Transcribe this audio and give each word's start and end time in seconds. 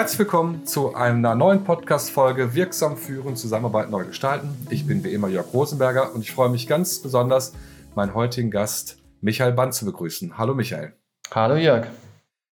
Herzlich 0.00 0.20
willkommen 0.20 0.64
zu 0.64 0.94
einer 0.94 1.34
neuen 1.34 1.62
Podcast-Folge 1.62 2.54
Wirksam 2.54 2.96
führen, 2.96 3.36
Zusammenarbeit 3.36 3.90
neu 3.90 4.06
gestalten. 4.06 4.48
Ich 4.70 4.86
bin 4.86 5.04
wie 5.04 5.12
immer 5.12 5.28
Jörg 5.28 5.52
Rosenberger 5.52 6.14
und 6.14 6.22
ich 6.22 6.32
freue 6.32 6.48
mich 6.48 6.66
ganz 6.66 7.02
besonders, 7.02 7.52
meinen 7.94 8.14
heutigen 8.14 8.50
Gast 8.50 8.96
Michael 9.20 9.52
Band 9.52 9.74
zu 9.74 9.84
begrüßen. 9.84 10.38
Hallo 10.38 10.54
Michael. 10.54 10.94
Hallo 11.32 11.56
Jörg. 11.56 11.86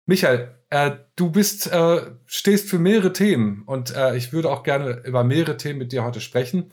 Michael, 0.07 0.55
äh, 0.71 0.93
du 1.17 1.31
bist, 1.31 1.71
äh, 1.71 2.13
stehst 2.25 2.71
für 2.71 2.79
mehrere 2.79 3.13
Themen 3.13 3.65
und 3.67 3.95
äh, 3.95 4.17
ich 4.17 4.33
würde 4.33 4.49
auch 4.49 4.63
gerne 4.63 5.03
über 5.05 5.23
mehrere 5.23 5.59
Themen 5.59 5.81
mit 5.81 5.93
dir 5.93 6.03
heute 6.03 6.23
sprechen. 6.23 6.73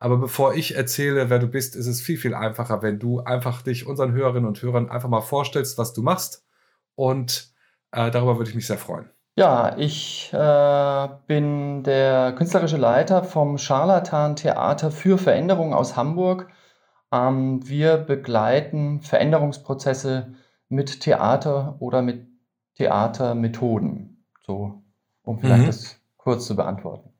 Aber 0.00 0.16
bevor 0.16 0.52
ich 0.52 0.74
erzähle, 0.74 1.30
wer 1.30 1.38
du 1.38 1.46
bist, 1.46 1.76
ist 1.76 1.86
es 1.86 2.00
viel, 2.00 2.18
viel 2.18 2.34
einfacher, 2.34 2.82
wenn 2.82 2.98
du 2.98 3.20
einfach 3.20 3.62
dich 3.62 3.86
unseren 3.86 4.10
Hörerinnen 4.10 4.48
und 4.48 4.60
Hörern 4.62 4.90
einfach 4.90 5.08
mal 5.08 5.20
vorstellst, 5.20 5.78
was 5.78 5.92
du 5.92 6.02
machst. 6.02 6.44
Und 6.96 7.52
äh, 7.92 8.10
darüber 8.10 8.36
würde 8.36 8.50
ich 8.50 8.56
mich 8.56 8.66
sehr 8.66 8.78
freuen. 8.78 9.08
Ja, 9.38 9.76
ich 9.78 10.32
äh, 10.32 11.08
bin 11.28 11.84
der 11.84 12.32
künstlerische 12.32 12.76
Leiter 12.76 13.22
vom 13.22 13.56
Scharlatan 13.56 14.34
Theater 14.34 14.90
für 14.90 15.16
Veränderung 15.16 15.74
aus 15.74 15.94
Hamburg. 15.94 16.48
Ähm, 17.12 17.60
wir 17.64 17.98
begleiten 17.98 19.00
Veränderungsprozesse 19.00 20.34
mit 20.68 20.98
Theater 20.98 21.76
oder 21.78 22.02
mit 22.02 22.26
Theatermethoden. 22.78 24.24
So, 24.44 24.82
um 25.22 25.38
vielleicht 25.38 25.62
mhm. 25.62 25.66
das 25.66 26.00
kurz 26.16 26.48
zu 26.48 26.56
beantworten. 26.56 27.10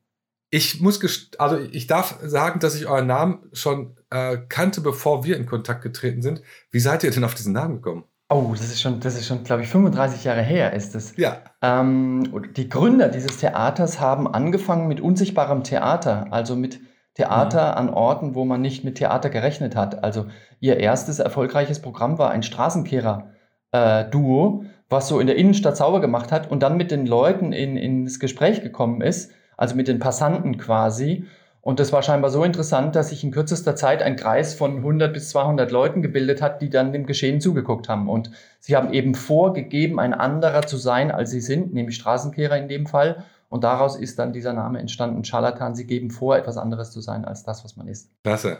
Ich 0.49 0.81
muss, 0.81 0.99
also 1.37 1.57
ich 1.57 1.87
darf 1.87 2.19
sagen, 2.21 2.59
dass 2.59 2.75
ich 2.75 2.87
euren 2.87 3.07
Namen 3.07 3.49
schon 3.53 3.95
äh, 4.09 4.39
kannte, 4.49 4.81
bevor 4.81 5.23
wir 5.23 5.37
in 5.37 5.45
Kontakt 5.45 5.83
getreten 5.83 6.21
sind. 6.21 6.41
Wie 6.69 6.81
seid 6.81 7.05
ihr 7.05 7.11
denn 7.11 7.23
auf 7.23 7.35
diesen 7.35 7.53
Namen 7.53 7.75
gekommen? 7.75 8.03
Oh, 8.29 8.51
das 8.51 8.67
ist 8.67 8.79
schon, 8.79 8.99
das 8.99 9.15
ist 9.15 9.25
schon, 9.25 9.43
glaube 9.43 9.63
ich, 9.63 9.69
35 9.69 10.23
Jahre 10.23 10.43
her 10.43 10.73
ist 10.73 10.93
es. 10.95 11.17
Ja. 11.17 11.37
Ähm, 11.63 12.45
die 12.55 12.69
Gründer 12.69 13.09
dieses 13.09 13.37
Theaters 13.37 13.99
haben 13.99 14.31
angefangen 14.31 14.87
mit 14.87 15.01
unsichtbarem 15.01 15.63
Theater, 15.63 16.27
also 16.29 16.55
mit 16.55 16.79
Theater 17.15 17.71
mhm. 17.71 17.77
an 17.77 17.89
Orten, 17.89 18.35
wo 18.35 18.45
man 18.45 18.61
nicht 18.61 18.83
mit 18.83 18.99
Theater 18.99 19.31
gerechnet 19.31 19.75
hat. 19.75 20.03
Also 20.03 20.27
ihr 20.59 20.77
erstes 20.77 21.17
erfolgreiches 21.17 21.81
Programm 21.81 22.19
war 22.19 22.29
ein 22.29 22.43
Straßenkehrer-Duo, 22.43 24.63
äh, 24.63 24.67
was 24.89 25.07
so 25.07 25.19
in 25.19 25.25
der 25.27 25.35
Innenstadt 25.35 25.75
sauber 25.75 25.99
gemacht 25.99 26.31
hat 26.31 26.51
und 26.51 26.61
dann 26.61 26.77
mit 26.77 26.91
den 26.91 27.07
Leuten 27.07 27.51
in, 27.51 27.77
ins 27.77 28.19
Gespräch 28.19 28.61
gekommen 28.61 29.01
ist 29.01 29.31
also 29.59 29.75
mit 29.75 29.89
den 29.89 29.99
Passanten 29.99 30.57
quasi. 30.57 31.25
Und 31.61 31.79
das 31.79 31.91
war 31.91 32.01
scheinbar 32.01 32.29
so 32.29 32.43
interessant, 32.43 32.95
dass 32.95 33.09
sich 33.09 33.23
in 33.23 33.31
kürzester 33.31 33.75
Zeit 33.75 34.01
ein 34.01 34.15
Kreis 34.15 34.53
von 34.53 34.77
100 34.77 35.11
bis 35.11 35.29
200 35.29 35.71
Leuten 35.71 36.01
gebildet 36.01 36.41
hat, 36.41 36.61
die 36.61 36.69
dann 36.69 36.93
dem 36.93 37.05
Geschehen 37.05 37.41
zugeguckt 37.41 37.89
haben. 37.89 38.09
Und 38.09 38.31
sie 38.59 38.75
haben 38.75 38.93
eben 38.93 39.13
vorgegeben, 39.13 39.99
ein 39.99 40.13
anderer 40.13 40.61
zu 40.61 40.77
sein, 40.77 41.11
als 41.11 41.31
sie 41.31 41.41
sind, 41.41 41.73
nämlich 41.73 41.95
Straßenkehrer 41.95 42.57
in 42.57 42.69
dem 42.69 42.87
Fall. 42.87 43.25
Und 43.49 43.63
daraus 43.63 43.97
ist 43.97 44.19
dann 44.19 44.31
dieser 44.31 44.53
Name 44.53 44.79
entstanden, 44.79 45.23
Charlatan. 45.23 45.75
Sie 45.75 45.85
geben 45.85 46.11
vor, 46.11 46.37
etwas 46.37 46.57
anderes 46.57 46.91
zu 46.91 47.01
sein 47.01 47.25
als 47.25 47.43
das, 47.43 47.63
was 47.65 47.75
man 47.75 47.87
ist. 47.87 48.09
Klasse. 48.23 48.59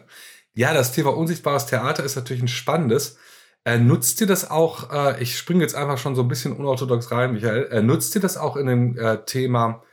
Ja, 0.53 0.73
das 0.73 0.91
Thema 0.91 1.15
unsichtbares 1.15 1.67
Theater 1.67 2.03
ist 2.03 2.15
natürlich 2.15 2.41
ein 2.41 2.47
spannendes. 2.47 3.17
Äh, 3.65 3.77
nutzt 3.77 4.19
ihr 4.19 4.27
das 4.27 4.49
auch, 4.49 4.91
äh, 4.91 5.21
ich 5.21 5.37
springe 5.37 5.61
jetzt 5.61 5.75
einfach 5.75 5.97
schon 5.97 6.15
so 6.15 6.21
ein 6.23 6.27
bisschen 6.27 6.53
unorthodox 6.53 7.11
rein, 7.11 7.33
Michael, 7.33 7.67
äh, 7.71 7.81
nutzt 7.81 8.15
ihr 8.15 8.21
das 8.21 8.35
auch 8.37 8.55
in 8.55 8.67
dem 8.67 8.97
äh, 8.97 9.17
Thema 9.25 9.83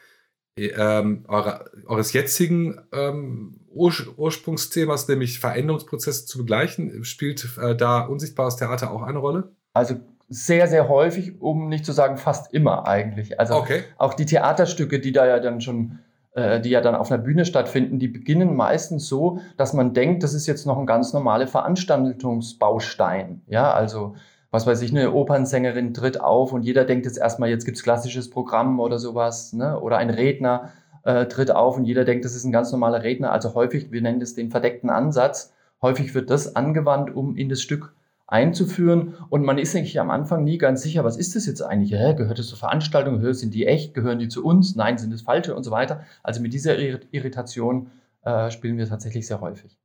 ähm, 0.56 1.24
eure, 1.28 1.70
eures 1.86 2.12
jetzigen 2.12 2.80
ähm, 2.92 3.60
Ur 3.70 3.92
Ursprungsthemas, 4.16 5.06
nämlich 5.06 5.38
Veränderungsprozesse 5.38 6.26
zu 6.26 6.38
begleichen, 6.38 7.04
spielt 7.04 7.46
äh, 7.58 7.76
da 7.76 8.00
unsichtbares 8.00 8.56
Theater 8.56 8.90
auch 8.90 9.02
eine 9.02 9.18
Rolle? 9.18 9.50
Also 9.74 9.96
sehr, 10.28 10.66
sehr 10.66 10.88
häufig, 10.88 11.40
um 11.40 11.68
nicht 11.68 11.84
zu 11.84 11.92
sagen 11.92 12.16
fast 12.16 12.52
immer 12.52 12.88
eigentlich. 12.88 13.38
Also 13.38 13.54
okay. 13.54 13.84
auch 13.98 14.14
die 14.14 14.26
Theaterstücke, 14.26 14.98
die 14.98 15.12
da 15.12 15.26
ja 15.26 15.38
dann 15.38 15.60
schon, 15.60 15.98
äh, 16.32 16.58
die 16.60 16.70
ja 16.70 16.80
dann 16.80 16.94
auf 16.94 17.12
einer 17.12 17.22
Bühne 17.22 17.44
stattfinden, 17.44 17.98
die 17.98 18.08
beginnen 18.08 18.56
meistens 18.56 19.06
so, 19.08 19.40
dass 19.56 19.74
man 19.74 19.92
denkt, 19.94 20.22
das 20.22 20.32
ist 20.34 20.46
jetzt 20.46 20.66
noch 20.66 20.78
ein 20.78 20.86
ganz 20.86 21.12
normaler 21.12 21.46
Veranstaltungsbaustein. 21.46 23.42
Ja, 23.46 23.72
also 23.72 24.16
was 24.56 24.66
weiß 24.66 24.80
ich, 24.80 24.90
eine 24.90 25.12
Opernsängerin 25.12 25.92
tritt 25.92 26.18
auf 26.18 26.54
und 26.54 26.62
jeder 26.62 26.86
denkt 26.86 27.04
jetzt 27.04 27.18
erstmal, 27.18 27.50
jetzt 27.50 27.66
gibt 27.66 27.76
es 27.76 27.82
klassisches 27.82 28.30
Programm 28.30 28.80
oder 28.80 28.98
sowas, 28.98 29.52
ne? 29.52 29.78
oder 29.78 29.98
ein 29.98 30.08
Redner 30.08 30.72
äh, 31.04 31.26
tritt 31.26 31.50
auf 31.50 31.76
und 31.76 31.84
jeder 31.84 32.06
denkt, 32.06 32.24
das 32.24 32.34
ist 32.34 32.44
ein 32.44 32.52
ganz 32.52 32.72
normaler 32.72 33.02
Redner. 33.02 33.32
Also 33.32 33.54
häufig, 33.54 33.92
wir 33.92 34.00
nennen 34.00 34.18
das 34.18 34.32
den 34.32 34.50
verdeckten 34.50 34.88
Ansatz, 34.88 35.52
häufig 35.82 36.14
wird 36.14 36.30
das 36.30 36.56
angewandt, 36.56 37.14
um 37.14 37.36
in 37.36 37.50
das 37.50 37.60
Stück 37.60 37.94
einzuführen 38.26 39.14
und 39.28 39.44
man 39.44 39.58
ist 39.58 39.76
eigentlich 39.76 40.00
am 40.00 40.10
Anfang 40.10 40.42
nie 40.42 40.56
ganz 40.56 40.80
sicher, 40.80 41.04
was 41.04 41.18
ist 41.18 41.36
das 41.36 41.44
jetzt 41.44 41.60
eigentlich? 41.60 41.92
Hä, 41.92 42.14
gehört 42.14 42.38
das 42.38 42.46
zur 42.46 42.58
Veranstaltung? 42.58 43.20
Sind 43.34 43.52
die 43.52 43.66
echt? 43.66 43.92
Gehören 43.92 44.18
die 44.18 44.28
zu 44.28 44.42
uns? 44.42 44.74
Nein, 44.74 44.96
sind 44.96 45.12
es 45.12 45.20
falsche 45.20 45.54
und 45.54 45.64
so 45.64 45.70
weiter. 45.70 46.00
Also 46.22 46.40
mit 46.40 46.54
dieser 46.54 46.78
Irritation 46.78 47.90
äh, 48.24 48.50
spielen 48.50 48.78
wir 48.78 48.88
tatsächlich 48.88 49.26
sehr 49.26 49.42
häufig. 49.42 49.76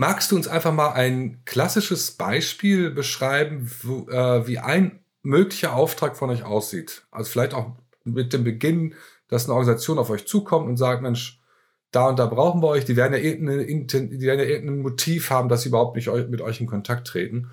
Magst 0.00 0.30
du 0.30 0.36
uns 0.36 0.46
einfach 0.46 0.72
mal 0.72 0.92
ein 0.92 1.42
klassisches 1.44 2.12
Beispiel 2.12 2.92
beschreiben, 2.92 3.68
wo, 3.82 4.08
äh, 4.08 4.46
wie 4.46 4.60
ein 4.60 5.00
möglicher 5.22 5.74
Auftrag 5.74 6.16
von 6.16 6.30
euch 6.30 6.44
aussieht? 6.44 7.02
Also 7.10 7.32
vielleicht 7.32 7.52
auch 7.52 7.72
mit 8.04 8.32
dem 8.32 8.44
Beginn, 8.44 8.94
dass 9.26 9.46
eine 9.46 9.54
Organisation 9.54 9.98
auf 9.98 10.08
euch 10.10 10.24
zukommt 10.24 10.68
und 10.68 10.76
sagt, 10.76 11.02
Mensch, 11.02 11.42
da 11.90 12.10
und 12.10 12.20
da 12.20 12.26
brauchen 12.26 12.62
wir 12.62 12.68
euch. 12.68 12.84
Die 12.84 12.94
werden 12.94 13.12
ja 13.12 13.18
irgendein, 13.18 14.08
die 14.08 14.20
werden 14.20 14.38
ja 14.38 14.46
irgendein 14.46 14.82
Motiv 14.82 15.30
haben, 15.30 15.48
dass 15.48 15.62
sie 15.62 15.70
überhaupt 15.70 15.96
nicht 15.96 16.08
mit 16.28 16.42
euch 16.42 16.60
in 16.60 16.68
Kontakt 16.68 17.08
treten. 17.08 17.50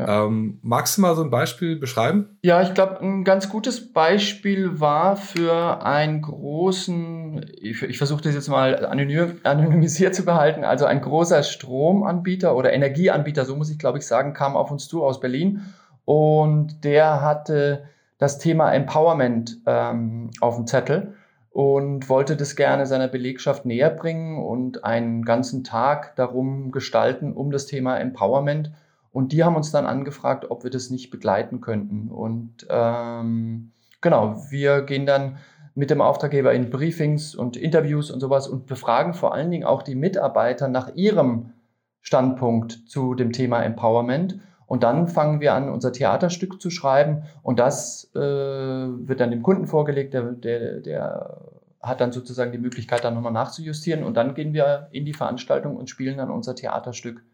Ja. 0.00 0.26
Ähm, 0.26 0.58
magst 0.62 0.96
du 0.96 1.02
mal 1.02 1.14
so 1.14 1.22
ein 1.22 1.30
Beispiel 1.30 1.76
beschreiben? 1.76 2.38
Ja, 2.42 2.62
ich 2.62 2.72
glaube, 2.72 3.00
ein 3.00 3.24
ganz 3.24 3.48
gutes 3.48 3.92
Beispiel 3.92 4.80
war 4.80 5.16
für 5.16 5.84
einen 5.84 6.22
großen, 6.22 7.44
ich, 7.60 7.82
ich 7.82 7.98
versuche 7.98 8.22
das 8.22 8.34
jetzt 8.34 8.48
mal 8.48 8.86
anonym, 8.86 9.40
anonymisiert 9.42 10.14
zu 10.14 10.24
behalten, 10.24 10.64
also 10.64 10.86
ein 10.86 11.00
großer 11.00 11.42
Stromanbieter 11.42 12.56
oder 12.56 12.72
Energieanbieter, 12.72 13.44
so 13.44 13.56
muss 13.56 13.70
ich 13.70 13.78
glaube 13.78 13.98
ich 13.98 14.06
sagen, 14.06 14.32
kam 14.32 14.56
auf 14.56 14.70
uns 14.70 14.88
zu 14.88 15.04
aus 15.04 15.20
Berlin 15.20 15.62
und 16.06 16.84
der 16.84 17.20
hatte 17.20 17.84
das 18.18 18.38
Thema 18.38 18.72
Empowerment 18.72 19.58
ähm, 19.66 20.30
auf 20.40 20.56
dem 20.56 20.66
Zettel 20.66 21.14
und 21.50 22.08
wollte 22.08 22.36
das 22.36 22.54
gerne 22.54 22.86
seiner 22.86 23.08
Belegschaft 23.08 23.66
näher 23.66 23.90
bringen 23.90 24.42
und 24.42 24.84
einen 24.84 25.24
ganzen 25.24 25.64
Tag 25.64 26.14
darum 26.16 26.70
gestalten, 26.70 27.32
um 27.32 27.50
das 27.50 27.66
Thema 27.66 27.98
Empowerment. 27.98 28.70
Und 29.12 29.32
die 29.32 29.42
haben 29.44 29.56
uns 29.56 29.72
dann 29.72 29.86
angefragt, 29.86 30.50
ob 30.50 30.62
wir 30.62 30.70
das 30.70 30.90
nicht 30.90 31.10
begleiten 31.10 31.60
könnten. 31.60 32.08
Und 32.08 32.66
ähm, 32.68 33.72
genau, 34.00 34.42
wir 34.50 34.82
gehen 34.82 35.06
dann 35.06 35.38
mit 35.74 35.90
dem 35.90 36.00
Auftraggeber 36.00 36.52
in 36.52 36.70
Briefings 36.70 37.34
und 37.34 37.56
Interviews 37.56 38.10
und 38.10 38.20
sowas 38.20 38.48
und 38.48 38.66
befragen 38.66 39.14
vor 39.14 39.34
allen 39.34 39.50
Dingen 39.50 39.64
auch 39.64 39.82
die 39.82 39.94
Mitarbeiter 39.94 40.68
nach 40.68 40.94
ihrem 40.94 41.52
Standpunkt 42.00 42.88
zu 42.88 43.14
dem 43.14 43.32
Thema 43.32 43.62
Empowerment. 43.62 44.40
Und 44.66 44.84
dann 44.84 45.08
fangen 45.08 45.40
wir 45.40 45.54
an, 45.54 45.68
unser 45.68 45.92
Theaterstück 45.92 46.60
zu 46.62 46.70
schreiben 46.70 47.24
und 47.42 47.58
das 47.58 48.08
äh, 48.14 48.20
wird 48.20 49.18
dann 49.18 49.32
dem 49.32 49.42
Kunden 49.42 49.66
vorgelegt, 49.66 50.14
der, 50.14 50.30
der, 50.32 50.80
der 50.80 51.40
hat 51.82 52.00
dann 52.00 52.12
sozusagen 52.12 52.52
die 52.52 52.58
Möglichkeit, 52.58 53.02
dann 53.02 53.14
nochmal 53.14 53.32
nachzujustieren 53.32 54.04
und 54.04 54.16
dann 54.16 54.34
gehen 54.34 54.52
wir 54.52 54.88
in 54.92 55.04
die 55.04 55.12
Veranstaltung 55.12 55.76
und 55.76 55.90
spielen 55.90 56.18
dann 56.18 56.30
unser 56.30 56.54
Theaterstück 56.54 57.24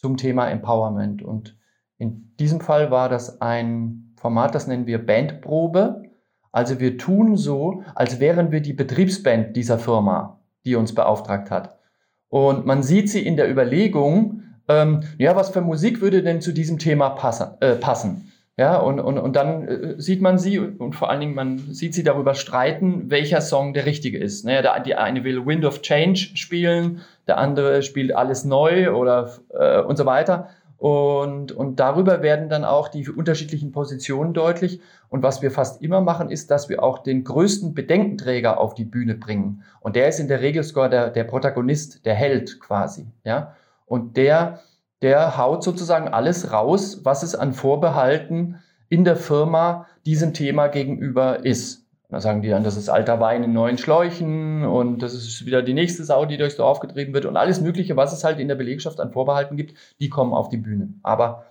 zum 0.00 0.16
Thema 0.16 0.48
Empowerment. 0.48 1.22
Und 1.22 1.56
in 1.98 2.34
diesem 2.38 2.60
Fall 2.60 2.90
war 2.90 3.08
das 3.08 3.40
ein 3.40 4.14
Format, 4.16 4.54
das 4.54 4.66
nennen 4.66 4.86
wir 4.86 5.04
Bandprobe. 5.04 6.02
Also 6.52 6.80
wir 6.80 6.98
tun 6.98 7.36
so, 7.36 7.82
als 7.94 8.18
wären 8.18 8.50
wir 8.50 8.60
die 8.60 8.72
Betriebsband 8.72 9.56
dieser 9.56 9.78
Firma, 9.78 10.40
die 10.64 10.74
uns 10.74 10.94
beauftragt 10.94 11.50
hat. 11.50 11.78
Und 12.28 12.66
man 12.66 12.82
sieht 12.82 13.10
sie 13.10 13.24
in 13.24 13.36
der 13.36 13.50
Überlegung, 13.50 14.42
ähm, 14.68 15.00
ja, 15.18 15.36
was 15.36 15.50
für 15.50 15.60
Musik 15.60 16.00
würde 16.00 16.22
denn 16.22 16.40
zu 16.40 16.52
diesem 16.52 16.78
Thema 16.78 17.10
passen? 17.10 17.56
Äh, 17.60 17.74
passen? 17.74 18.29
Ja, 18.56 18.76
und, 18.76 19.00
und, 19.00 19.18
und 19.18 19.36
dann 19.36 19.68
äh, 19.68 19.94
sieht 20.00 20.20
man 20.20 20.38
sie 20.38 20.58
und 20.58 20.94
vor 20.94 21.08
allen 21.08 21.20
Dingen 21.20 21.34
man 21.34 21.58
sieht 21.58 21.94
sie 21.94 22.02
darüber 22.02 22.34
streiten, 22.34 23.10
welcher 23.10 23.40
Song 23.40 23.72
der 23.72 23.86
richtige 23.86 24.18
ist. 24.18 24.44
Naja, 24.44 24.60
der, 24.60 24.80
die 24.80 24.94
eine 24.96 25.24
will 25.24 25.46
Wind 25.46 25.64
of 25.64 25.80
Change 25.80 26.32
spielen, 26.34 27.00
der 27.26 27.38
andere 27.38 27.82
spielt 27.82 28.14
alles 28.14 28.44
neu 28.44 28.92
oder 28.92 29.30
äh, 29.50 29.80
und 29.80 29.96
so 29.96 30.04
weiter. 30.04 30.50
Und, 30.80 31.52
und 31.52 31.78
darüber 31.78 32.22
werden 32.22 32.48
dann 32.48 32.64
auch 32.64 32.88
die 32.88 33.06
unterschiedlichen 33.06 33.70
Positionen 33.70 34.32
deutlich. 34.32 34.80
Und 35.10 35.22
was 35.22 35.42
wir 35.42 35.50
fast 35.50 35.82
immer 35.82 36.00
machen, 36.00 36.30
ist, 36.30 36.50
dass 36.50 36.70
wir 36.70 36.82
auch 36.82 37.00
den 37.00 37.22
größten 37.22 37.74
Bedenkenträger 37.74 38.58
auf 38.58 38.72
die 38.72 38.86
Bühne 38.86 39.14
bringen. 39.14 39.62
Und 39.80 39.94
der 39.94 40.08
ist 40.08 40.20
in 40.20 40.28
der 40.28 40.40
Regel 40.40 40.64
der, 40.64 41.10
der 41.10 41.24
Protagonist, 41.24 42.06
der 42.06 42.14
Held 42.14 42.60
quasi. 42.60 43.06
Ja? 43.24 43.56
Und 43.84 44.16
der 44.16 44.60
der 45.02 45.38
haut 45.38 45.62
sozusagen 45.62 46.08
alles 46.08 46.52
raus, 46.52 47.00
was 47.04 47.22
es 47.22 47.34
an 47.34 47.52
Vorbehalten 47.52 48.60
in 48.88 49.04
der 49.04 49.16
Firma 49.16 49.86
diesem 50.04 50.34
Thema 50.34 50.68
gegenüber 50.68 51.44
ist. 51.44 51.86
Da 52.08 52.20
sagen 52.20 52.42
die 52.42 52.48
dann, 52.48 52.64
das 52.64 52.76
ist 52.76 52.88
alter 52.88 53.20
Wein 53.20 53.44
in 53.44 53.52
neuen 53.52 53.78
Schläuchen 53.78 54.64
und 54.64 54.98
das 54.98 55.14
ist 55.14 55.46
wieder 55.46 55.62
die 55.62 55.74
nächste 55.74 56.04
Sau, 56.04 56.26
die 56.26 56.38
durchs 56.38 56.56
Dorf 56.56 56.80
getrieben 56.80 57.14
wird 57.14 57.24
und 57.24 57.36
alles 57.36 57.60
Mögliche, 57.60 57.96
was 57.96 58.12
es 58.12 58.24
halt 58.24 58.40
in 58.40 58.48
der 58.48 58.56
Belegschaft 58.56 58.98
an 58.98 59.12
Vorbehalten 59.12 59.56
gibt, 59.56 59.74
die 60.00 60.08
kommen 60.08 60.34
auf 60.34 60.48
die 60.48 60.56
Bühne. 60.56 60.92
Aber 61.04 61.46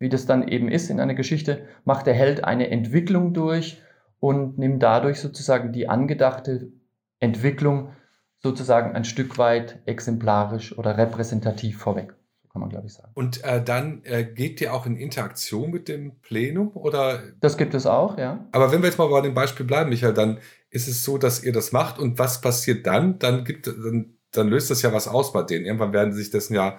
wie 0.00 0.08
das 0.08 0.26
dann 0.26 0.48
eben 0.48 0.68
ist 0.68 0.90
in 0.90 1.00
einer 1.00 1.14
Geschichte, 1.14 1.64
macht 1.84 2.06
der 2.06 2.14
Held 2.14 2.44
eine 2.44 2.70
Entwicklung 2.70 3.34
durch 3.34 3.80
und 4.18 4.58
nimm 4.58 4.80
dadurch 4.80 5.20
sozusagen 5.20 5.72
die 5.72 5.88
angedachte 5.88 6.72
Entwicklung 7.20 7.92
sozusagen 8.38 8.94
ein 8.94 9.04
Stück 9.04 9.38
weit 9.38 9.78
exemplarisch 9.86 10.76
oder 10.76 10.98
repräsentativ 10.98 11.78
vorweg. 11.78 12.14
Kann 12.56 12.62
man, 12.62 12.70
glaube 12.70 12.86
ich, 12.86 12.94
sagen. 12.94 13.10
Und 13.12 13.44
äh, 13.44 13.62
dann 13.62 14.00
äh, 14.04 14.24
geht 14.24 14.62
ihr 14.62 14.72
auch 14.72 14.86
in 14.86 14.96
Interaktion 14.96 15.70
mit 15.70 15.88
dem 15.88 16.22
Plenum 16.22 16.70
oder? 16.72 17.18
Das 17.38 17.58
gibt 17.58 17.74
es 17.74 17.84
auch, 17.84 18.16
ja. 18.16 18.46
Aber 18.52 18.72
wenn 18.72 18.80
wir 18.80 18.86
jetzt 18.86 18.96
mal 18.96 19.10
bei 19.10 19.20
dem 19.20 19.34
Beispiel 19.34 19.66
bleiben, 19.66 19.90
Michael, 19.90 20.14
dann 20.14 20.38
ist 20.70 20.88
es 20.88 21.04
so, 21.04 21.18
dass 21.18 21.44
ihr 21.44 21.52
das 21.52 21.72
macht 21.72 21.98
und 21.98 22.18
was 22.18 22.40
passiert 22.40 22.86
dann? 22.86 23.18
Dann 23.18 23.44
gibt 23.44 23.66
dann, 23.66 24.16
dann 24.32 24.48
löst 24.48 24.70
das 24.70 24.80
ja 24.80 24.90
was 24.94 25.06
aus 25.06 25.34
bei 25.34 25.42
denen. 25.42 25.66
Irgendwann 25.66 25.92
werden 25.92 26.14
sie 26.14 26.22
sich 26.22 26.30
dessen 26.30 26.54
ja 26.54 26.78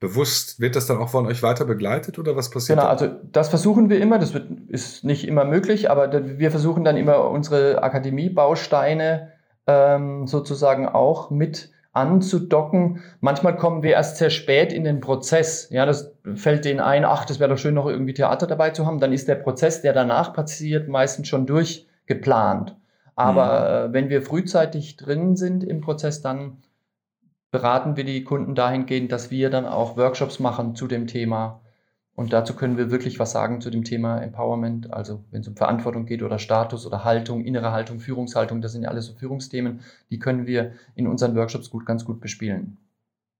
bewusst. 0.00 0.60
Wird 0.60 0.76
das 0.76 0.86
dann 0.86 0.96
auch 0.96 1.10
von 1.10 1.26
euch 1.26 1.42
weiter 1.42 1.66
begleitet 1.66 2.18
oder 2.18 2.34
was 2.34 2.48
passiert? 2.48 2.78
Genau, 2.78 2.88
also 2.88 3.08
das 3.30 3.50
versuchen 3.50 3.90
wir 3.90 4.00
immer. 4.00 4.18
Das 4.18 4.32
wird, 4.32 4.48
ist 4.68 5.04
nicht 5.04 5.28
immer 5.28 5.44
möglich, 5.44 5.90
aber 5.90 6.10
wir 6.38 6.50
versuchen 6.50 6.84
dann 6.84 6.96
immer 6.96 7.30
unsere 7.30 7.82
Akademiebausteine 7.82 9.34
ähm, 9.66 10.26
sozusagen 10.26 10.88
auch 10.88 11.28
mit 11.28 11.70
anzudocken. 11.98 13.00
Manchmal 13.20 13.56
kommen 13.56 13.82
wir 13.82 13.92
erst 13.92 14.16
sehr 14.16 14.30
spät 14.30 14.72
in 14.72 14.84
den 14.84 15.00
Prozess. 15.00 15.68
Ja, 15.70 15.86
das 15.86 16.14
fällt 16.34 16.64
denen 16.64 16.80
ein, 16.80 17.04
ach, 17.04 17.24
das 17.24 17.40
wäre 17.40 17.50
doch 17.50 17.58
schön, 17.58 17.74
noch 17.74 17.86
irgendwie 17.86 18.14
Theater 18.14 18.46
dabei 18.46 18.70
zu 18.70 18.86
haben. 18.86 19.00
Dann 19.00 19.12
ist 19.12 19.28
der 19.28 19.34
Prozess, 19.36 19.82
der 19.82 19.92
danach 19.92 20.32
passiert, 20.32 20.88
meistens 20.88 21.28
schon 21.28 21.46
durchgeplant. 21.46 22.76
Aber 23.14 23.88
mhm. 23.88 23.90
äh, 23.90 23.92
wenn 23.94 24.08
wir 24.10 24.22
frühzeitig 24.22 24.96
drin 24.96 25.36
sind 25.36 25.64
im 25.64 25.80
Prozess, 25.80 26.22
dann 26.22 26.58
beraten 27.50 27.96
wir 27.96 28.04
die 28.04 28.24
Kunden 28.24 28.54
dahingehend, 28.54 29.10
dass 29.10 29.30
wir 29.30 29.50
dann 29.50 29.66
auch 29.66 29.96
Workshops 29.96 30.38
machen 30.38 30.74
zu 30.74 30.86
dem 30.86 31.06
Thema. 31.06 31.60
Und 32.18 32.32
dazu 32.32 32.56
können 32.56 32.76
wir 32.76 32.90
wirklich 32.90 33.20
was 33.20 33.30
sagen 33.30 33.60
zu 33.60 33.70
dem 33.70 33.84
Thema 33.84 34.20
Empowerment, 34.20 34.92
also 34.92 35.22
wenn 35.30 35.42
es 35.42 35.46
um 35.46 35.54
Verantwortung 35.54 36.04
geht 36.04 36.24
oder 36.24 36.40
Status 36.40 36.84
oder 36.84 37.04
Haltung, 37.04 37.44
innere 37.44 37.70
Haltung, 37.70 38.00
Führungshaltung, 38.00 38.60
das 38.60 38.72
sind 38.72 38.82
ja 38.82 38.88
alles 38.88 39.06
so 39.06 39.12
Führungsthemen, 39.14 39.82
die 40.10 40.18
können 40.18 40.44
wir 40.44 40.72
in 40.96 41.06
unseren 41.06 41.36
Workshops 41.36 41.70
gut, 41.70 41.86
ganz 41.86 42.04
gut 42.04 42.20
bespielen. 42.20 42.76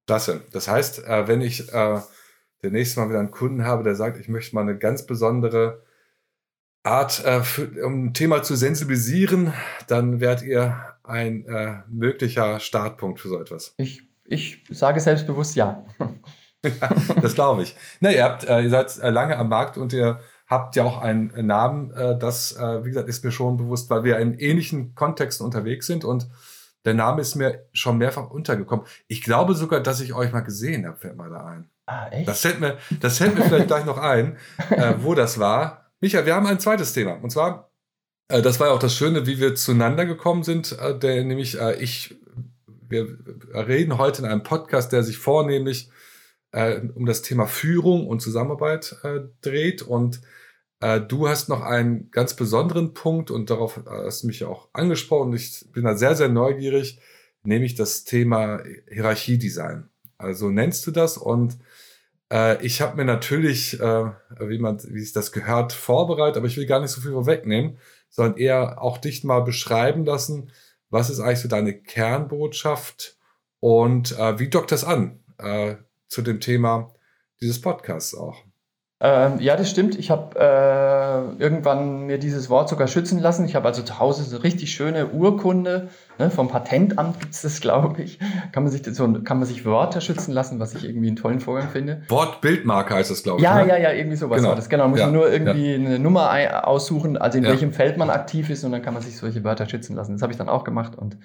Klasse. 0.06 0.42
Das 0.52 0.68
heißt, 0.68 1.04
äh, 1.08 1.26
wenn 1.26 1.40
ich 1.40 1.72
äh, 1.72 1.98
demnächst 2.62 2.96
mal 2.96 3.08
wieder 3.08 3.18
einen 3.18 3.32
Kunden 3.32 3.64
habe, 3.64 3.82
der 3.82 3.96
sagt, 3.96 4.16
ich 4.20 4.28
möchte 4.28 4.54
mal 4.54 4.60
eine 4.60 4.78
ganz 4.78 5.04
besondere 5.06 5.82
Art, 6.84 7.24
äh, 7.24 7.42
um 7.82 8.04
ein 8.04 8.14
Thema 8.14 8.44
zu 8.44 8.54
sensibilisieren, 8.54 9.52
dann 9.88 10.20
werdet 10.20 10.44
ihr 10.44 10.76
ein 11.02 11.44
äh, 11.46 11.80
möglicher 11.88 12.60
Startpunkt 12.60 13.18
für 13.18 13.28
so 13.28 13.40
etwas? 13.40 13.74
Ich, 13.76 14.04
ich 14.24 14.62
sage 14.70 15.00
selbstbewusst 15.00 15.56
ja. 15.56 15.84
ja 16.64 16.88
das 17.22 17.34
glaube 17.34 17.62
ich. 17.62 17.76
Na, 18.00 18.10
ihr, 18.10 18.24
habt, 18.24 18.44
äh, 18.44 18.60
ihr 18.62 18.70
seid 18.70 18.98
äh, 18.98 19.10
lange 19.10 19.36
am 19.36 19.48
Markt 19.48 19.76
und 19.76 19.92
ihr 19.92 20.20
habt 20.46 20.76
ja 20.76 20.84
auch 20.84 21.00
einen 21.00 21.46
Namen, 21.46 21.90
äh, 21.92 22.18
das, 22.18 22.56
äh, 22.56 22.84
wie 22.84 22.88
gesagt, 22.88 23.08
ist 23.08 23.24
mir 23.24 23.32
schon 23.32 23.56
bewusst, 23.56 23.90
weil 23.90 24.04
wir 24.04 24.18
in 24.18 24.34
ähnlichen 24.38 24.94
Kontexten 24.94 25.44
unterwegs 25.44 25.86
sind 25.86 26.04
und 26.04 26.28
der 26.84 26.94
Name 26.94 27.20
ist 27.20 27.34
mir 27.34 27.66
schon 27.72 27.98
mehrfach 27.98 28.30
untergekommen. 28.30 28.86
Ich 29.08 29.22
glaube 29.22 29.54
sogar, 29.54 29.80
dass 29.80 30.00
ich 30.00 30.14
euch 30.14 30.32
mal 30.32 30.40
gesehen 30.40 30.86
habe, 30.86 30.96
fällt 30.96 31.16
mir 31.16 31.28
da 31.28 31.44
ein. 31.44 31.70
Ah, 31.86 32.08
echt? 32.08 32.28
Das 32.28 32.40
fällt 32.40 32.60
mir, 32.60 32.78
das 33.00 33.18
fällt 33.18 33.34
mir 33.34 33.44
vielleicht 33.44 33.66
gleich 33.66 33.84
noch 33.84 33.98
ein, 33.98 34.38
wo 34.98 35.14
das 35.14 35.38
war. 35.38 35.90
Michael, 36.00 36.24
wir 36.24 36.34
haben 36.34 36.46
ein 36.46 36.60
zweites 36.60 36.92
Thema. 36.92 37.14
Und 37.14 37.30
zwar 37.30 37.68
das 38.28 38.60
war 38.60 38.66
ja 38.66 38.74
auch 38.74 38.78
das 38.78 38.94
Schöne, 38.94 39.26
wie 39.26 39.40
wir 39.40 39.54
zueinander 39.54 40.04
gekommen 40.04 40.42
sind. 40.42 40.76
Der, 41.02 41.24
nämlich 41.24 41.58
ich, 41.80 42.14
wir 42.86 43.16
reden 43.54 43.96
heute 43.96 44.20
in 44.20 44.28
einem 44.28 44.42
Podcast, 44.42 44.92
der 44.92 45.02
sich 45.02 45.16
vornehmlich 45.16 45.88
äh, 46.52 46.80
um 46.94 47.06
das 47.06 47.22
Thema 47.22 47.46
Führung 47.46 48.06
und 48.06 48.20
Zusammenarbeit 48.20 48.96
äh, 49.02 49.20
dreht. 49.40 49.82
Und 49.82 50.20
äh, 50.80 51.00
du 51.00 51.28
hast 51.28 51.48
noch 51.48 51.62
einen 51.62 52.10
ganz 52.10 52.34
besonderen 52.34 52.94
Punkt 52.94 53.30
und 53.30 53.50
darauf 53.50 53.80
hast 53.86 54.22
du 54.22 54.26
mich 54.28 54.40
ja 54.40 54.48
auch 54.48 54.68
angesprochen. 54.72 55.32
Ich 55.32 55.66
bin 55.72 55.84
da 55.84 55.96
sehr, 55.96 56.14
sehr 56.14 56.28
neugierig, 56.28 57.00
nämlich 57.42 57.74
das 57.74 58.04
Thema 58.04 58.62
Hierarchiedesign. 58.88 59.88
Also 60.18 60.50
nennst 60.50 60.86
du 60.86 60.90
das 60.90 61.16
und 61.16 61.58
ich 62.60 62.82
habe 62.82 62.94
mir 62.96 63.06
natürlich, 63.06 63.80
wie 63.80 64.58
man, 64.58 64.78
wie 64.84 65.00
sich 65.00 65.14
das 65.14 65.32
gehört, 65.32 65.72
vorbereitet, 65.72 66.36
aber 66.36 66.46
ich 66.46 66.58
will 66.58 66.66
gar 66.66 66.78
nicht 66.78 66.90
so 66.90 67.00
viel 67.00 67.12
vorwegnehmen 67.12 67.78
sondern 68.10 68.36
eher 68.38 68.82
auch 68.82 68.98
dich 68.98 69.24
mal 69.24 69.40
beschreiben 69.40 70.04
lassen, 70.04 70.50
was 70.90 71.10
ist 71.10 71.20
eigentlich 71.20 71.40
so 71.40 71.48
deine 71.48 71.74
Kernbotschaft 71.74 73.16
und 73.60 74.18
äh, 74.18 74.38
wie 74.38 74.48
dockt 74.48 74.72
das 74.72 74.84
an 74.84 75.20
äh, 75.38 75.76
zu 76.08 76.22
dem 76.22 76.40
Thema 76.40 76.92
dieses 77.40 77.60
Podcasts 77.60 78.14
auch? 78.14 78.42
Ähm, 79.00 79.38
ja, 79.38 79.54
das 79.54 79.70
stimmt. 79.70 79.96
Ich 79.96 80.10
habe 80.10 80.36
äh, 80.40 81.40
irgendwann 81.40 82.06
mir 82.06 82.18
dieses 82.18 82.50
Wort 82.50 82.68
sogar 82.68 82.88
schützen 82.88 83.20
lassen. 83.20 83.44
Ich 83.44 83.54
habe 83.54 83.68
also 83.68 83.82
zu 83.82 84.00
Hause 84.00 84.24
so 84.24 84.34
eine 84.34 84.44
richtig 84.44 84.72
schöne 84.72 85.06
Urkunde. 85.10 85.88
Ne, 86.18 86.30
vom 86.30 86.48
Patentamt 86.48 87.20
gibt 87.20 87.32
es 87.32 87.42
das, 87.42 87.60
glaube 87.60 88.02
ich. 88.02 88.18
Kann 88.50 88.64
man, 88.64 88.72
sich 88.72 88.82
so, 88.84 89.12
kann 89.22 89.38
man 89.38 89.46
sich 89.46 89.64
Wörter 89.64 90.00
schützen 90.00 90.32
lassen, 90.32 90.58
was 90.58 90.74
ich 90.74 90.84
irgendwie 90.84 91.06
einen 91.06 91.16
tollen 91.16 91.38
Vorgang 91.38 91.68
finde. 91.68 92.02
Wortbildmarke 92.08 92.94
heißt 92.94 93.12
das, 93.12 93.22
glaube 93.22 93.38
ich. 93.38 93.44
Ja, 93.44 93.62
ne? 93.62 93.68
ja, 93.68 93.76
ja, 93.76 93.92
irgendwie 93.92 94.16
sowas 94.16 94.38
genau. 94.38 94.48
war 94.48 94.56
das. 94.56 94.68
Genau, 94.68 94.84
man 94.84 94.90
muss 94.90 95.00
ja. 95.00 95.10
nur 95.10 95.30
irgendwie 95.30 95.70
ja. 95.70 95.76
eine 95.76 96.00
Nummer 96.00 96.66
aussuchen, 96.66 97.16
also 97.16 97.38
in 97.38 97.44
ja. 97.44 97.50
welchem 97.50 97.72
Feld 97.72 97.98
man 97.98 98.10
aktiv 98.10 98.50
ist 98.50 98.64
und 98.64 98.72
dann 98.72 98.82
kann 98.82 98.94
man 98.94 99.02
sich 99.04 99.16
solche 99.16 99.44
Wörter 99.44 99.68
schützen 99.68 99.94
lassen. 99.94 100.14
Das 100.14 100.22
habe 100.22 100.32
ich 100.32 100.38
dann 100.38 100.48
auch 100.48 100.64
gemacht 100.64 100.98
und 100.98 101.18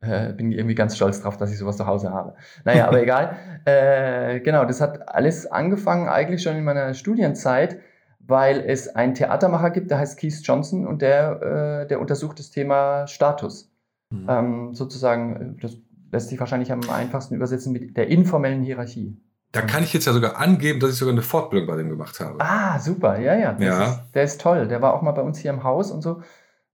äh, 0.00 0.32
bin 0.32 0.52
irgendwie 0.52 0.74
ganz 0.74 0.96
stolz 0.96 1.20
drauf, 1.20 1.36
dass 1.36 1.52
ich 1.52 1.58
sowas 1.58 1.76
zu 1.76 1.86
Hause 1.86 2.10
habe. 2.10 2.34
Naja, 2.64 2.88
aber 2.88 3.02
egal. 3.02 3.36
Äh, 3.64 4.40
genau, 4.40 4.64
das 4.64 4.80
hat 4.80 5.08
alles 5.08 5.46
angefangen 5.46 6.08
eigentlich 6.08 6.42
schon 6.42 6.56
in 6.56 6.64
meiner 6.64 6.94
Studienzeit, 6.94 7.78
weil 8.20 8.60
es 8.60 8.94
einen 8.94 9.14
Theatermacher 9.14 9.70
gibt, 9.70 9.90
der 9.90 9.98
heißt 9.98 10.18
Keith 10.18 10.40
Johnson 10.42 10.86
und 10.86 11.02
der, 11.02 11.82
äh, 11.82 11.86
der 11.86 12.00
untersucht 12.00 12.38
das 12.38 12.50
Thema 12.50 13.06
Status. 13.06 13.70
Mhm. 14.10 14.26
Ähm, 14.28 14.74
sozusagen, 14.74 15.58
das 15.60 15.76
lässt 16.12 16.28
sich 16.28 16.40
wahrscheinlich 16.40 16.72
am 16.72 16.80
einfachsten 16.90 17.34
übersetzen 17.34 17.72
mit 17.72 17.96
der 17.96 18.08
informellen 18.08 18.62
Hierarchie. 18.62 19.16
Da 19.52 19.62
kann 19.62 19.82
ich 19.82 19.92
jetzt 19.92 20.06
ja 20.06 20.12
sogar 20.12 20.38
angeben, 20.38 20.78
dass 20.78 20.90
ich 20.90 20.96
sogar 20.96 21.12
eine 21.12 21.22
Fortbildung 21.22 21.66
bei 21.66 21.76
dem 21.76 21.88
gemacht 21.88 22.20
habe. 22.20 22.36
Ah, 22.38 22.78
super, 22.78 23.18
ja, 23.18 23.34
ja. 23.34 23.56
ja. 23.58 23.84
Ist, 23.84 24.00
der 24.14 24.22
ist 24.22 24.40
toll. 24.40 24.68
Der 24.68 24.80
war 24.80 24.94
auch 24.94 25.02
mal 25.02 25.10
bei 25.10 25.22
uns 25.22 25.38
hier 25.38 25.50
im 25.50 25.64
Haus 25.64 25.90
und 25.90 26.02
so. 26.02 26.22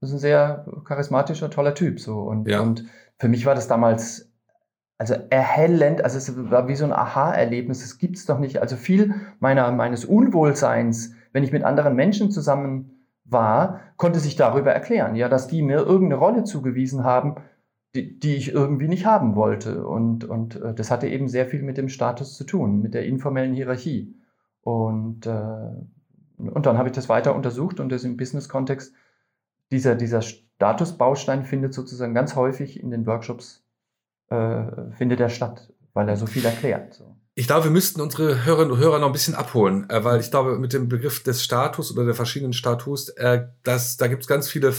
Das 0.01 0.11
ist 0.11 0.17
ein 0.17 0.21
sehr 0.21 0.67
charismatischer, 0.85 1.51
toller 1.51 1.75
Typ. 1.75 2.01
So. 2.01 2.21
Und, 2.21 2.49
ja. 2.49 2.61
und 2.61 2.85
für 3.19 3.29
mich 3.29 3.47
war 3.47 3.55
das 3.55 3.69
damals 3.69 4.31
also 4.99 5.15
erhellend, 5.29 6.03
also 6.03 6.17
es 6.17 6.51
war 6.51 6.69
wie 6.69 6.75
so 6.75 6.87
ein 6.87 6.93
Aha-Erlebnis, 6.93 7.81
das 7.81 7.99
gibt 7.99 8.17
es 8.17 8.25
doch 8.25 8.39
nicht. 8.39 8.59
Also 8.63 8.77
viel 8.77 9.15
meiner, 9.41 9.71
meines 9.73 10.05
Unwohlseins, 10.05 11.15
wenn 11.33 11.45
ich 11.45 11.53
mit 11.53 11.65
anderen 11.65 11.95
Menschen 11.95 12.31
zusammen 12.31 12.93
war, 13.25 13.81
konnte 13.97 14.21
sich 14.21 14.37
darüber 14.37 14.73
erklären, 14.73 15.15
ja, 15.17 15.29
dass 15.29 15.49
die 15.49 15.63
mir 15.63 15.79
irgendeine 15.79 16.21
Rolle 16.21 16.45
zugewiesen 16.45 17.05
haben, 17.05 17.37
die, 17.95 18.19
die 18.19 18.37
ich 18.37 18.53
irgendwie 18.53 18.89
nicht 18.89 19.05
haben 19.05 19.35
wollte. 19.35 19.87
Und, 19.87 20.25
und 20.25 20.57
äh, 20.57 20.75
das 20.75 20.91
hatte 20.91 21.09
eben 21.09 21.29
sehr 21.29 21.47
viel 21.47 21.63
mit 21.63 21.77
dem 21.77 21.89
Status 21.89 22.35
zu 22.35 22.45
tun, 22.45 22.81
mit 22.81 22.95
der 22.95 23.05
informellen 23.05 23.55
Hierarchie. 23.55 24.15
Und, 24.63 25.27
äh, 25.27 25.71
und 26.39 26.67
dann 26.67 26.79
habe 26.79 26.89
ich 26.89 26.95
das 26.95 27.09
weiter 27.09 27.35
untersucht 27.35 27.81
und 27.81 27.91
das 27.91 28.05
im 28.05 28.17
Business-Kontext 28.17 28.95
dieser, 29.71 29.95
dieser 29.95 30.23
Statusbaustein 30.23 31.45
findet 31.45 31.75
sozusagen 31.75 32.15
ganz 32.15 32.35
häufig 32.35 32.81
in 32.81 32.91
den 32.91 33.07
Workshops, 33.07 33.63
äh, 34.29 34.65
findet 34.93 35.21
er 35.21 35.29
statt, 35.29 35.73
weil 35.93 36.09
er 36.09 36.17
so 36.17 36.27
viel 36.27 36.45
erklärt. 36.45 36.95
So. 36.95 37.17
Ich 37.35 37.47
glaube, 37.47 37.65
wir 37.65 37.71
müssten 37.71 38.01
unsere 38.01 38.45
Hörerinnen 38.45 38.73
und 38.73 38.79
Hörer 38.79 38.99
noch 38.99 39.09
ein 39.09 39.13
bisschen 39.13 39.35
abholen, 39.35 39.89
äh, 39.91 40.03
weil 40.03 40.21
ich 40.21 40.31
glaube, 40.31 40.59
mit 40.59 40.73
dem 40.73 40.89
Begriff 40.89 41.23
des 41.23 41.45
Status 41.45 41.93
oder 41.93 42.07
der 42.07 42.15
verschiedenen 42.15 42.55
Status, 42.55 43.11
äh, 43.11 43.47
das, 43.63 43.97
da 43.99 44.07
gibt 44.07 44.23
es 44.23 44.29
ganz 44.29 44.49
viele 44.49 44.73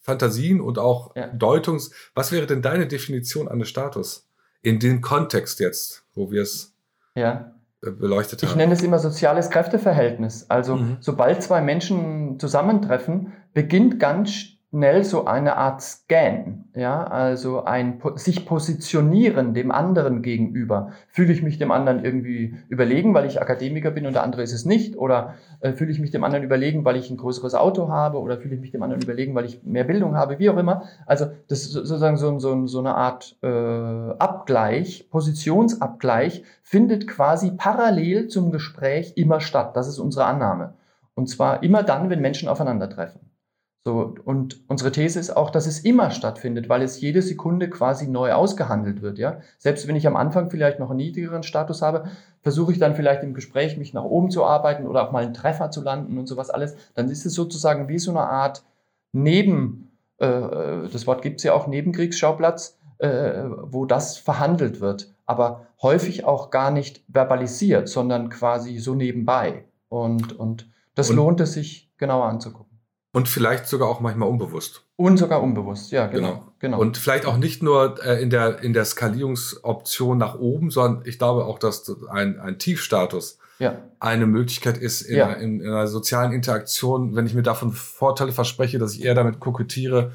Fantasien 0.00 0.60
und 0.60 0.78
auch 0.78 1.16
ja. 1.16 1.28
Deutungs. 1.28 1.90
Was 2.14 2.30
wäre 2.30 2.46
denn 2.46 2.62
deine 2.62 2.86
Definition 2.86 3.48
eines 3.48 3.68
Status? 3.68 4.28
In 4.62 4.78
dem 4.78 5.00
Kontext 5.00 5.60
jetzt, 5.60 6.04
wo 6.14 6.30
wir 6.30 6.42
es 6.42 6.74
ja. 7.14 7.54
Äh, 7.84 7.90
beleuchtet 7.90 8.42
haben. 8.42 8.50
Ich 8.50 8.56
nenne 8.56 8.72
es 8.72 8.82
immer 8.82 8.98
soziales 8.98 9.50
Kräfteverhältnis. 9.50 10.50
Also 10.50 10.76
mhm. 10.76 10.96
sobald 11.00 11.42
zwei 11.42 11.60
Menschen 11.60 12.38
zusammentreffen, 12.38 13.32
beginnt 13.52 13.98
ganz 14.00 14.53
schnell 14.74 15.04
so 15.04 15.24
eine 15.24 15.56
Art 15.56 15.80
Scan, 15.82 16.64
ja, 16.74 17.04
also 17.04 17.62
ein 17.62 18.02
sich 18.16 18.44
positionieren 18.44 19.54
dem 19.54 19.70
anderen 19.70 20.20
gegenüber. 20.20 20.90
Fühle 21.12 21.32
ich 21.32 21.44
mich 21.44 21.58
dem 21.58 21.70
anderen 21.70 22.04
irgendwie 22.04 22.56
überlegen, 22.68 23.14
weil 23.14 23.24
ich 23.24 23.40
Akademiker 23.40 23.92
bin 23.92 24.04
und 24.04 24.14
der 24.14 24.24
andere 24.24 24.42
ist 24.42 24.52
es 24.52 24.64
nicht? 24.64 24.96
Oder 24.96 25.34
äh, 25.60 25.74
fühle 25.74 25.92
ich 25.92 26.00
mich 26.00 26.10
dem 26.10 26.24
anderen 26.24 26.42
überlegen, 26.42 26.84
weil 26.84 26.96
ich 26.96 27.08
ein 27.08 27.16
größeres 27.16 27.54
Auto 27.54 27.88
habe? 27.88 28.18
Oder 28.18 28.36
fühle 28.38 28.56
ich 28.56 28.60
mich 28.60 28.72
dem 28.72 28.82
anderen 28.82 29.00
überlegen, 29.00 29.36
weil 29.36 29.44
ich 29.44 29.62
mehr 29.62 29.84
Bildung 29.84 30.16
habe? 30.16 30.40
Wie 30.40 30.50
auch 30.50 30.56
immer. 30.56 30.82
Also 31.06 31.26
das 31.46 31.60
ist 31.60 31.72
sozusagen 31.74 32.16
so, 32.16 32.36
so, 32.40 32.66
so 32.66 32.80
eine 32.80 32.96
Art 32.96 33.36
äh, 33.44 33.46
Abgleich, 33.46 35.08
Positionsabgleich 35.08 36.42
findet 36.64 37.06
quasi 37.06 37.52
parallel 37.52 38.26
zum 38.26 38.50
Gespräch 38.50 39.12
immer 39.14 39.38
statt. 39.38 39.76
Das 39.76 39.86
ist 39.86 40.00
unsere 40.00 40.24
Annahme. 40.24 40.74
Und 41.14 41.28
zwar 41.28 41.62
immer 41.62 41.84
dann, 41.84 42.10
wenn 42.10 42.20
Menschen 42.20 42.48
aufeinandertreffen. 42.48 43.20
So, 43.86 44.14
und 44.24 44.62
unsere 44.66 44.92
These 44.92 45.20
ist 45.20 45.36
auch, 45.36 45.50
dass 45.50 45.66
es 45.66 45.80
immer 45.80 46.10
stattfindet, 46.10 46.70
weil 46.70 46.80
es 46.80 47.02
jede 47.02 47.20
Sekunde 47.20 47.68
quasi 47.68 48.06
neu 48.06 48.32
ausgehandelt 48.32 49.02
wird, 49.02 49.18
ja. 49.18 49.40
Selbst 49.58 49.86
wenn 49.86 49.94
ich 49.94 50.06
am 50.06 50.16
Anfang 50.16 50.48
vielleicht 50.48 50.78
noch 50.78 50.88
einen 50.88 50.96
niedrigeren 50.96 51.42
Status 51.42 51.82
habe, 51.82 52.04
versuche 52.40 52.72
ich 52.72 52.78
dann 52.78 52.96
vielleicht 52.96 53.22
im 53.22 53.34
Gespräch 53.34 53.76
mich 53.76 53.92
nach 53.92 54.04
oben 54.04 54.30
zu 54.30 54.42
arbeiten 54.42 54.86
oder 54.86 55.06
auch 55.06 55.12
mal 55.12 55.22
einen 55.22 55.34
Treffer 55.34 55.70
zu 55.70 55.82
landen 55.82 56.16
und 56.16 56.26
sowas 56.26 56.48
alles. 56.48 56.74
Dann 56.94 57.10
ist 57.10 57.26
es 57.26 57.34
sozusagen 57.34 57.88
wie 57.88 57.98
so 57.98 58.10
eine 58.10 58.20
Art 58.20 58.64
neben, 59.12 59.90
äh, 60.16 60.88
das 60.90 61.06
Wort 61.06 61.20
gibt 61.20 61.40
es 61.40 61.44
ja 61.44 61.52
auch, 61.52 61.66
Nebenkriegsschauplatz, 61.66 62.78
äh, 62.98 63.44
wo 63.64 63.84
das 63.84 64.16
verhandelt 64.16 64.80
wird, 64.80 65.12
aber 65.26 65.66
häufig 65.82 66.24
auch 66.24 66.50
gar 66.50 66.70
nicht 66.70 67.02
verbalisiert, 67.12 67.90
sondern 67.90 68.30
quasi 68.30 68.78
so 68.78 68.94
nebenbei. 68.94 69.64
Und, 69.90 70.38
und 70.38 70.70
das 70.94 71.10
und, 71.10 71.16
lohnt 71.16 71.40
es 71.42 71.52
sich 71.52 71.90
genauer 71.98 72.24
anzugucken. 72.24 72.73
Und 73.14 73.28
vielleicht 73.28 73.68
sogar 73.68 73.88
auch 73.88 74.00
manchmal 74.00 74.28
unbewusst. 74.28 74.82
Und 74.96 75.18
sogar 75.18 75.40
unbewusst, 75.40 75.92
ja, 75.92 76.08
genau. 76.08 76.28
genau. 76.28 76.52
genau. 76.58 76.80
Und 76.80 76.98
vielleicht 76.98 77.26
auch 77.26 77.36
nicht 77.36 77.62
nur 77.62 78.04
äh, 78.04 78.20
in, 78.20 78.28
der, 78.28 78.60
in 78.60 78.72
der 78.72 78.84
Skalierungsoption 78.84 80.18
nach 80.18 80.36
oben, 80.36 80.70
sondern 80.70 81.06
ich 81.06 81.18
glaube 81.18 81.44
auch, 81.44 81.60
dass 81.60 81.88
ein, 82.10 82.40
ein 82.40 82.58
Tiefstatus 82.58 83.38
ja. 83.60 83.76
eine 84.00 84.26
Möglichkeit 84.26 84.78
ist 84.78 85.02
in, 85.02 85.16
ja. 85.16 85.32
in, 85.32 85.60
in, 85.60 85.68
einer 85.68 85.86
sozialen 85.86 86.32
Interaktion, 86.32 87.14
wenn 87.14 87.24
ich 87.24 87.34
mir 87.34 87.44
davon 87.44 87.70
Vorteile 87.70 88.32
verspreche, 88.32 88.78
dass 88.78 88.94
ich 88.94 89.04
eher 89.04 89.14
damit 89.14 89.38
kokettiere, 89.38 90.10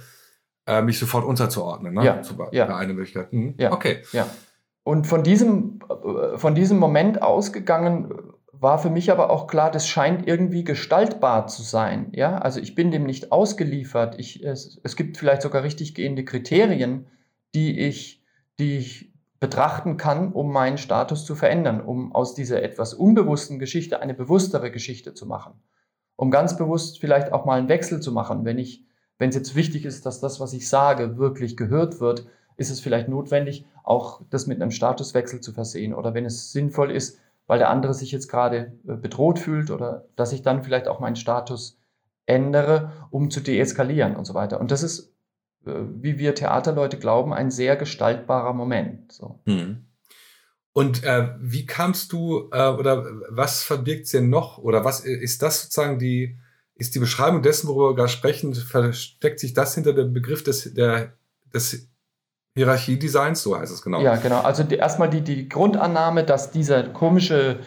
äh, 0.67 0.81
mich 0.81 0.99
sofort 0.99 1.23
unterzuordnen. 1.23 1.93
Ne? 1.93 2.03
Ja. 2.03 2.21
Zum 2.21 2.37
ja. 2.51 2.75
Eine 2.75 2.93
Möglichkeit. 2.93 3.31
Mhm. 3.31 3.55
Ja. 3.57 3.71
Okay. 3.71 4.03
Ja. 4.11 4.27
Und 4.83 5.07
von 5.07 5.23
diesem, 5.23 5.79
äh, 5.89 6.37
von 6.37 6.53
diesem 6.53 6.77
Moment 6.79 7.21
ausgegangen 7.21 8.13
war 8.61 8.77
für 8.77 8.89
mich 8.89 9.11
aber 9.11 9.29
auch 9.29 9.47
klar, 9.47 9.71
das 9.71 9.87
scheint 9.87 10.27
irgendwie 10.27 10.63
gestaltbar 10.63 11.47
zu 11.47 11.61
sein. 11.63 12.09
Ja, 12.11 12.37
also 12.37 12.59
ich 12.59 12.75
bin 12.75 12.91
dem 12.91 13.05
nicht 13.05 13.31
ausgeliefert. 13.31 14.19
Ich, 14.19 14.43
es, 14.43 14.79
es 14.83 14.95
gibt 14.95 15.17
vielleicht 15.17 15.41
sogar 15.41 15.63
richtig 15.63 15.95
gehende 15.95 16.25
Kriterien, 16.25 17.07
die 17.55 17.79
ich, 17.79 18.21
die 18.59 18.77
ich 18.77 19.13
betrachten 19.39 19.95
kann, 19.95 20.33
um 20.33 20.51
meinen 20.51 20.77
Status 20.77 21.25
zu 21.25 21.35
verändern, 21.35 21.79
um 21.79 22.13
aus 22.13 22.33
dieser 22.35 22.61
etwas 22.61 22.93
unbewussten 22.93 23.59
Geschichte 23.59 24.01
eine 24.01 24.13
bewusstere 24.13 24.71
Geschichte 24.71 25.13
zu 25.13 25.25
machen. 25.25 25.53
Um 26.17 26.29
ganz 26.29 26.57
bewusst 26.57 26.99
vielleicht 26.99 27.31
auch 27.31 27.45
mal 27.45 27.57
einen 27.57 27.69
Wechsel 27.69 28.01
zu 28.01 28.11
machen. 28.11 28.43
Wenn 28.43 28.57
ich, 28.57 28.83
wenn 29.17 29.29
es 29.29 29.35
jetzt 29.35 29.55
wichtig 29.55 29.85
ist, 29.85 30.05
dass 30.05 30.19
das, 30.19 30.41
was 30.41 30.51
ich 30.51 30.67
sage, 30.67 31.17
wirklich 31.17 31.55
gehört 31.55 32.01
wird, 32.01 32.27
ist 32.57 32.69
es 32.69 32.81
vielleicht 32.81 33.07
notwendig, 33.07 33.65
auch 33.85 34.21
das 34.29 34.45
mit 34.45 34.61
einem 34.61 34.71
Statuswechsel 34.71 35.39
zu 35.39 35.53
versehen. 35.53 35.93
Oder 35.93 36.13
wenn 36.13 36.25
es 36.25 36.51
sinnvoll 36.51 36.91
ist, 36.91 37.19
weil 37.49 37.57
der 37.57 37.71
andere 37.71 37.95
sich 37.95 38.11
jetzt 38.11 38.27
gerade 38.27 38.77
äh, 38.87 38.95
bedroht 38.95 39.39
fühlt 39.39 39.71
oder 39.71 40.05
dass 40.15 40.33
ich 40.33 40.43
dann 40.43 40.63
vielleicht 40.63 40.87
auch 40.87 40.99
meinen 40.99 41.15
Status 41.15 41.79
ändere, 42.27 43.07
um 43.09 43.31
zu 43.31 43.39
deeskalieren 43.39 44.15
und 44.15 44.25
so 44.25 44.35
weiter. 44.35 44.59
Und 44.59 44.69
das 44.69 44.83
ist, 44.83 45.11
äh, 45.65 45.71
wie 45.99 46.19
wir 46.19 46.35
Theaterleute 46.35 46.99
glauben, 46.99 47.33
ein 47.33 47.49
sehr 47.49 47.75
gestaltbarer 47.75 48.53
Moment. 48.53 49.11
So. 49.11 49.39
Hm. 49.47 49.87
Und 50.73 51.03
äh, 51.03 51.29
wie 51.39 51.65
kamst 51.65 52.13
du 52.13 52.49
äh, 52.51 52.69
oder 52.69 53.03
was 53.29 53.63
verbirgt 53.63 54.05
es 54.05 54.11
denn 54.11 54.29
noch 54.29 54.59
oder 54.59 54.85
was 54.85 54.99
ist 54.99 55.41
das 55.41 55.63
sozusagen 55.63 55.97
die 55.97 56.37
ist 56.75 56.93
die 56.93 56.99
Beschreibung 56.99 57.41
dessen, 57.41 57.67
worüber 57.67 57.89
wir 57.89 57.95
gerade 57.95 58.09
sprechen, 58.09 58.53
versteckt 58.53 59.39
sich 59.39 59.53
das 59.53 59.73
hinter 59.73 59.93
dem 59.93 60.13
Begriff 60.13 60.43
des, 60.43 60.71
der, 60.75 61.13
des 61.51 61.88
Hierarchiedesigns, 62.59 63.41
so 63.41 63.57
heißt 63.57 63.71
es 63.71 63.81
genau. 63.81 64.01
Ja, 64.01 64.17
genau. 64.17 64.41
Also 64.41 64.63
die, 64.63 64.75
erstmal 64.75 65.09
die, 65.09 65.21
die 65.21 65.47
Grundannahme, 65.47 66.25
dass 66.25 66.51
dieser 66.51 66.83
komische 66.83 67.59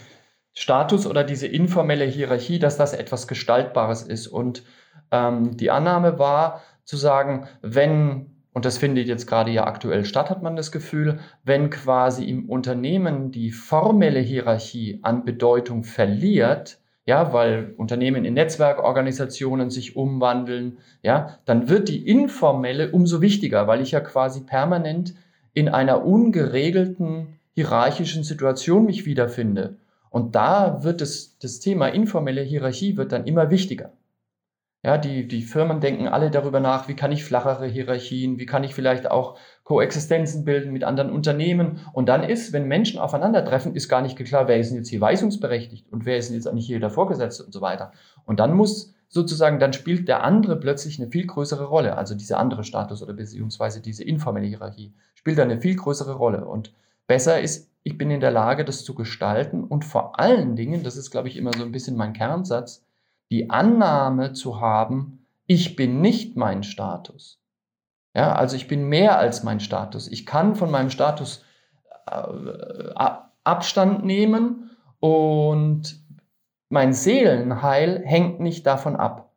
Status 0.52 1.06
oder 1.06 1.24
diese 1.24 1.46
informelle 1.46 2.04
Hierarchie, 2.04 2.58
dass 2.58 2.76
das 2.76 2.92
etwas 2.92 3.26
Gestaltbares 3.26 4.02
ist. 4.02 4.26
Und 4.26 4.64
ähm, 5.10 5.56
die 5.56 5.70
Annahme 5.70 6.18
war 6.18 6.60
zu 6.84 6.98
sagen, 6.98 7.48
wenn, 7.62 8.44
und 8.52 8.66
das 8.66 8.76
findet 8.76 9.06
jetzt 9.06 9.26
gerade 9.26 9.50
ja 9.50 9.66
aktuell 9.66 10.04
statt, 10.04 10.28
hat 10.28 10.42
man 10.42 10.56
das 10.56 10.70
Gefühl, 10.70 11.20
wenn 11.42 11.70
quasi 11.70 12.26
im 12.26 12.50
Unternehmen 12.50 13.30
die 13.30 13.50
formelle 13.50 14.20
Hierarchie 14.20 15.00
an 15.02 15.24
Bedeutung 15.24 15.84
verliert, 15.84 16.81
ja, 17.04 17.32
weil 17.32 17.74
Unternehmen 17.76 18.24
in 18.24 18.34
Netzwerkorganisationen 18.34 19.70
sich 19.70 19.96
umwandeln, 19.96 20.78
ja, 21.02 21.38
dann 21.44 21.68
wird 21.68 21.88
die 21.88 22.06
informelle 22.08 22.92
umso 22.92 23.20
wichtiger, 23.20 23.66
weil 23.66 23.80
ich 23.80 23.90
ja 23.90 24.00
quasi 24.00 24.42
permanent 24.42 25.14
in 25.52 25.68
einer 25.68 26.04
ungeregelten 26.04 27.38
hierarchischen 27.54 28.22
Situation 28.22 28.86
mich 28.86 29.04
wiederfinde. 29.04 29.76
Und 30.10 30.34
da 30.34 30.84
wird 30.84 31.00
es, 31.00 31.38
das 31.38 31.58
Thema 31.58 31.88
informelle 31.88 32.42
Hierarchie 32.42 32.96
wird 32.96 33.12
dann 33.12 33.26
immer 33.26 33.50
wichtiger. 33.50 33.92
Ja, 34.84 34.98
die, 34.98 35.28
die 35.28 35.42
Firmen 35.42 35.80
denken 35.80 36.08
alle 36.08 36.32
darüber 36.32 36.58
nach, 36.58 36.88
wie 36.88 36.96
kann 36.96 37.12
ich 37.12 37.24
flachere 37.24 37.66
Hierarchien, 37.66 38.40
wie 38.40 38.46
kann 38.46 38.64
ich 38.64 38.74
vielleicht 38.74 39.08
auch 39.08 39.38
Koexistenzen 39.62 40.44
bilden 40.44 40.72
mit 40.72 40.82
anderen 40.82 41.12
Unternehmen. 41.12 41.78
Und 41.92 42.08
dann 42.08 42.24
ist, 42.24 42.52
wenn 42.52 42.66
Menschen 42.66 42.98
aufeinandertreffen, 42.98 43.76
ist 43.76 43.88
gar 43.88 44.02
nicht 44.02 44.16
klar, 44.16 44.48
wer 44.48 44.58
ist 44.58 44.70
denn 44.70 44.78
jetzt 44.78 44.88
hier 44.88 45.00
weisungsberechtigt 45.00 45.92
und 45.92 46.04
wer 46.04 46.16
ist 46.16 46.30
denn 46.30 46.36
jetzt 46.36 46.48
eigentlich 46.48 46.66
hier 46.66 46.80
der 46.80 46.90
Vorgesetzte 46.90 47.44
und 47.44 47.52
so 47.52 47.60
weiter. 47.60 47.92
Und 48.24 48.40
dann 48.40 48.54
muss 48.54 48.92
sozusagen, 49.08 49.60
dann 49.60 49.72
spielt 49.72 50.08
der 50.08 50.24
andere 50.24 50.58
plötzlich 50.58 50.98
eine 51.00 51.10
viel 51.10 51.26
größere 51.28 51.66
Rolle. 51.66 51.96
Also 51.96 52.16
dieser 52.16 52.40
andere 52.40 52.64
Status 52.64 53.04
oder 53.04 53.12
beziehungsweise 53.12 53.80
diese 53.80 54.02
informelle 54.02 54.46
Hierarchie 54.46 54.94
spielt 55.14 55.38
eine 55.38 55.60
viel 55.60 55.76
größere 55.76 56.14
Rolle. 56.14 56.44
Und 56.44 56.72
besser 57.06 57.40
ist, 57.40 57.70
ich 57.84 57.98
bin 57.98 58.10
in 58.10 58.20
der 58.20 58.32
Lage, 58.32 58.64
das 58.64 58.84
zu 58.84 58.94
gestalten 58.94 59.62
und 59.62 59.84
vor 59.84 60.18
allen 60.18 60.56
Dingen, 60.56 60.82
das 60.82 60.96
ist, 60.96 61.12
glaube 61.12 61.28
ich, 61.28 61.36
immer 61.36 61.52
so 61.56 61.62
ein 61.62 61.72
bisschen 61.72 61.96
mein 61.96 62.14
Kernsatz, 62.14 62.84
die 63.32 63.48
Annahme 63.48 64.34
zu 64.34 64.60
haben, 64.60 65.26
ich 65.46 65.74
bin 65.74 66.02
nicht 66.02 66.36
mein 66.36 66.62
Status. 66.62 67.42
Ja, 68.14 68.34
also 68.34 68.56
ich 68.56 68.68
bin 68.68 68.84
mehr 68.84 69.18
als 69.18 69.42
mein 69.42 69.58
Status. 69.58 70.06
Ich 70.06 70.26
kann 70.26 70.54
von 70.54 70.70
meinem 70.70 70.90
Status 70.90 71.42
äh, 72.06 72.92
Abstand 73.42 74.04
nehmen 74.04 74.70
und 75.00 75.98
mein 76.68 76.92
Seelenheil 76.92 78.02
hängt 78.04 78.38
nicht 78.40 78.66
davon 78.66 78.96
ab. 78.96 79.32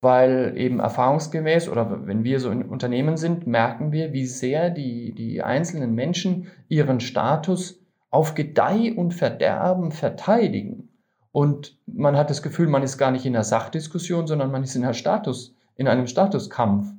Weil 0.00 0.54
eben 0.56 0.78
erfahrungsgemäß 0.78 1.68
oder 1.68 2.06
wenn 2.06 2.22
wir 2.22 2.38
so 2.38 2.50
in 2.50 2.62
Unternehmen 2.62 3.16
sind, 3.16 3.48
merken 3.48 3.90
wir, 3.90 4.12
wie 4.12 4.26
sehr 4.26 4.70
die, 4.70 5.12
die 5.12 5.42
einzelnen 5.42 5.96
Menschen 5.96 6.46
ihren 6.68 7.00
Status 7.00 7.84
auf 8.10 8.34
Gedeih 8.34 8.94
und 8.94 9.12
Verderben 9.12 9.90
verteidigen. 9.90 10.91
Und 11.32 11.78
man 11.86 12.16
hat 12.16 12.30
das 12.30 12.42
Gefühl, 12.42 12.68
man 12.68 12.82
ist 12.82 12.98
gar 12.98 13.10
nicht 13.10 13.24
in 13.24 13.34
einer 13.34 13.44
Sachdiskussion, 13.44 14.26
sondern 14.26 14.50
man 14.50 14.62
ist 14.62 14.76
in, 14.76 14.84
einer 14.84 14.94
Status, 14.94 15.54
in 15.76 15.88
einem 15.88 16.06
Statuskampf. 16.06 16.92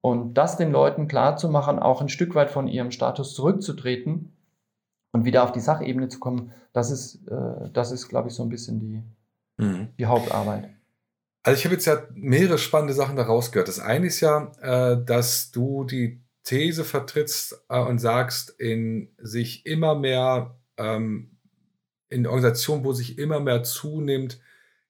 Und 0.00 0.34
das 0.34 0.56
den 0.56 0.72
Leuten 0.72 1.08
klarzumachen, 1.08 1.78
auch 1.78 2.00
ein 2.00 2.08
Stück 2.08 2.34
weit 2.34 2.50
von 2.50 2.68
ihrem 2.68 2.90
Status 2.90 3.34
zurückzutreten 3.34 4.32
und 5.12 5.24
wieder 5.24 5.44
auf 5.44 5.52
die 5.52 5.60
Sachebene 5.60 6.08
zu 6.08 6.18
kommen, 6.18 6.52
das 6.72 6.90
ist, 6.90 7.26
äh, 7.28 7.70
das 7.72 7.92
ist 7.92 8.08
glaube 8.08 8.28
ich, 8.28 8.34
so 8.34 8.42
ein 8.42 8.48
bisschen 8.48 8.80
die, 8.80 9.02
mhm. 9.56 9.88
die 9.98 10.06
Hauptarbeit. 10.06 10.70
Also 11.42 11.58
ich 11.58 11.64
habe 11.64 11.76
jetzt 11.76 11.86
ja 11.86 12.02
mehrere 12.12 12.58
spannende 12.58 12.92
Sachen 12.92 13.14
daraus 13.14 13.52
gehört. 13.52 13.68
Das 13.68 13.78
eine 13.78 14.06
ist 14.06 14.20
ja, 14.20 14.50
äh, 14.60 15.04
dass 15.04 15.52
du 15.52 15.84
die 15.84 16.20
These 16.42 16.84
vertrittst 16.84 17.64
äh, 17.68 17.78
und 17.80 18.00
sagst, 18.00 18.50
in 18.58 19.14
sich 19.18 19.64
immer 19.64 19.94
mehr 19.94 20.56
ähm, 20.76 21.35
in 22.08 22.26
Organisationen, 22.26 22.84
wo 22.84 22.92
sich 22.92 23.18
immer 23.18 23.40
mehr 23.40 23.62
zunimmt, 23.62 24.40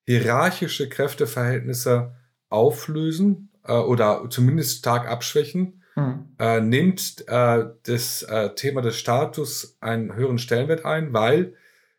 hierarchische 0.05 0.89
Kräfteverhältnisse 0.89 2.15
auflösen 2.49 3.51
äh, 3.65 3.73
oder 3.73 4.27
zumindest 4.31 4.79
stark 4.79 5.09
abschwächen, 5.09 5.83
mhm. 5.97 6.35
äh, 6.39 6.61
nimmt 6.61 7.25
äh, 7.29 7.65
das 7.85 8.23
äh, 8.23 8.55
Thema 8.55 8.83
des 8.83 8.97
Status 8.97 9.77
einen 9.81 10.15
höheren 10.15 10.39
Stellenwert 10.39 10.85
ein, 10.85 11.13
weil 11.13 11.55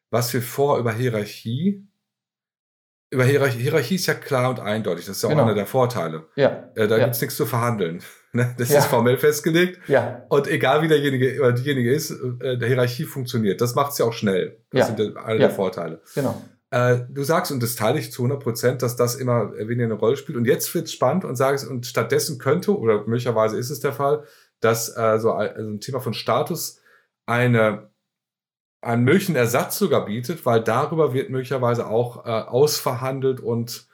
was 0.10 0.34
wir 0.34 0.42
vor 0.42 0.78
über 0.80 0.94
Hierarchie 0.94 1.88
über 3.10 3.24
Hierarchie, 3.24 3.60
Hierarchie 3.60 3.96
ist 3.96 4.08
ja 4.08 4.14
klar 4.14 4.50
und 4.50 4.60
eindeutig. 4.60 5.06
Das 5.06 5.18
ist 5.18 5.24
ja 5.24 5.28
auch 5.28 5.32
genau. 5.32 5.44
einer 5.44 5.54
der 5.54 5.66
Vorteile. 5.66 6.26
Ja. 6.36 6.70
Äh, 6.76 6.88
da 6.88 6.98
ja. 6.98 7.06
gibt's 7.06 7.22
nichts 7.22 7.38
zu 7.38 7.46
verhandeln. 7.46 8.02
Ne? 8.38 8.56
Das 8.58 8.70
ja. 8.70 8.80
ist 8.80 8.86
formell 8.86 9.18
festgelegt. 9.18 9.80
Ja. 9.88 10.26
Und 10.30 10.48
egal 10.48 10.82
wie 10.82 10.88
derjenige 10.88 11.40
oder 11.40 11.52
diejenige 11.52 11.92
ist, 11.92 12.12
äh, 12.12 12.58
der 12.58 12.68
Hierarchie 12.68 13.04
funktioniert. 13.04 13.60
Das 13.60 13.76
macht's 13.76 13.98
ja 13.98 14.06
auch 14.06 14.14
schnell. 14.14 14.60
Das 14.72 14.90
ja. 14.90 14.96
sind 14.96 15.16
ja. 15.16 15.38
der 15.38 15.50
Vorteile. 15.50 16.02
Genau. 16.16 16.42
Äh, 16.70 17.00
du 17.10 17.24
sagst, 17.24 17.52
und 17.52 17.64
das 17.64 17.76
teile 17.76 18.00
ich 18.00 18.12
zu 18.12 18.24
100 18.24 18.42
Prozent, 18.42 18.82
dass 18.82 18.96
das 18.96 19.16
immer 19.16 19.54
weniger 19.54 19.86
eine 19.86 19.94
Rolle 19.96 20.18
spielt. 20.18 20.38
Und 20.38 20.46
jetzt 20.46 20.74
wird's 20.74 20.92
spannend 20.92 21.26
und 21.26 21.36
sagst, 21.36 21.68
und 21.68 21.86
stattdessen 21.86 22.38
könnte, 22.38 22.78
oder 22.78 23.06
möglicherweise 23.08 23.58
ist 23.58 23.70
es 23.70 23.80
der 23.80 23.94
Fall, 23.94 24.24
dass 24.60 24.96
äh, 24.96 25.20
so 25.20 25.34
ein, 25.34 25.50
also 25.50 25.70
ein 25.70 25.80
Thema 25.80 26.00
von 26.00 26.14
Status 26.14 26.80
eine 27.26 27.90
einen 28.82 29.04
möglichen 29.04 29.36
Ersatz 29.36 29.78
sogar 29.78 30.06
bietet, 30.06 30.46
weil 30.46 30.62
darüber 30.62 31.14
wird 31.14 31.30
möglicherweise 31.30 31.88
auch 31.88 32.26
äh, 32.26 32.30
ausverhandelt 32.30 33.40
und, 33.40 33.88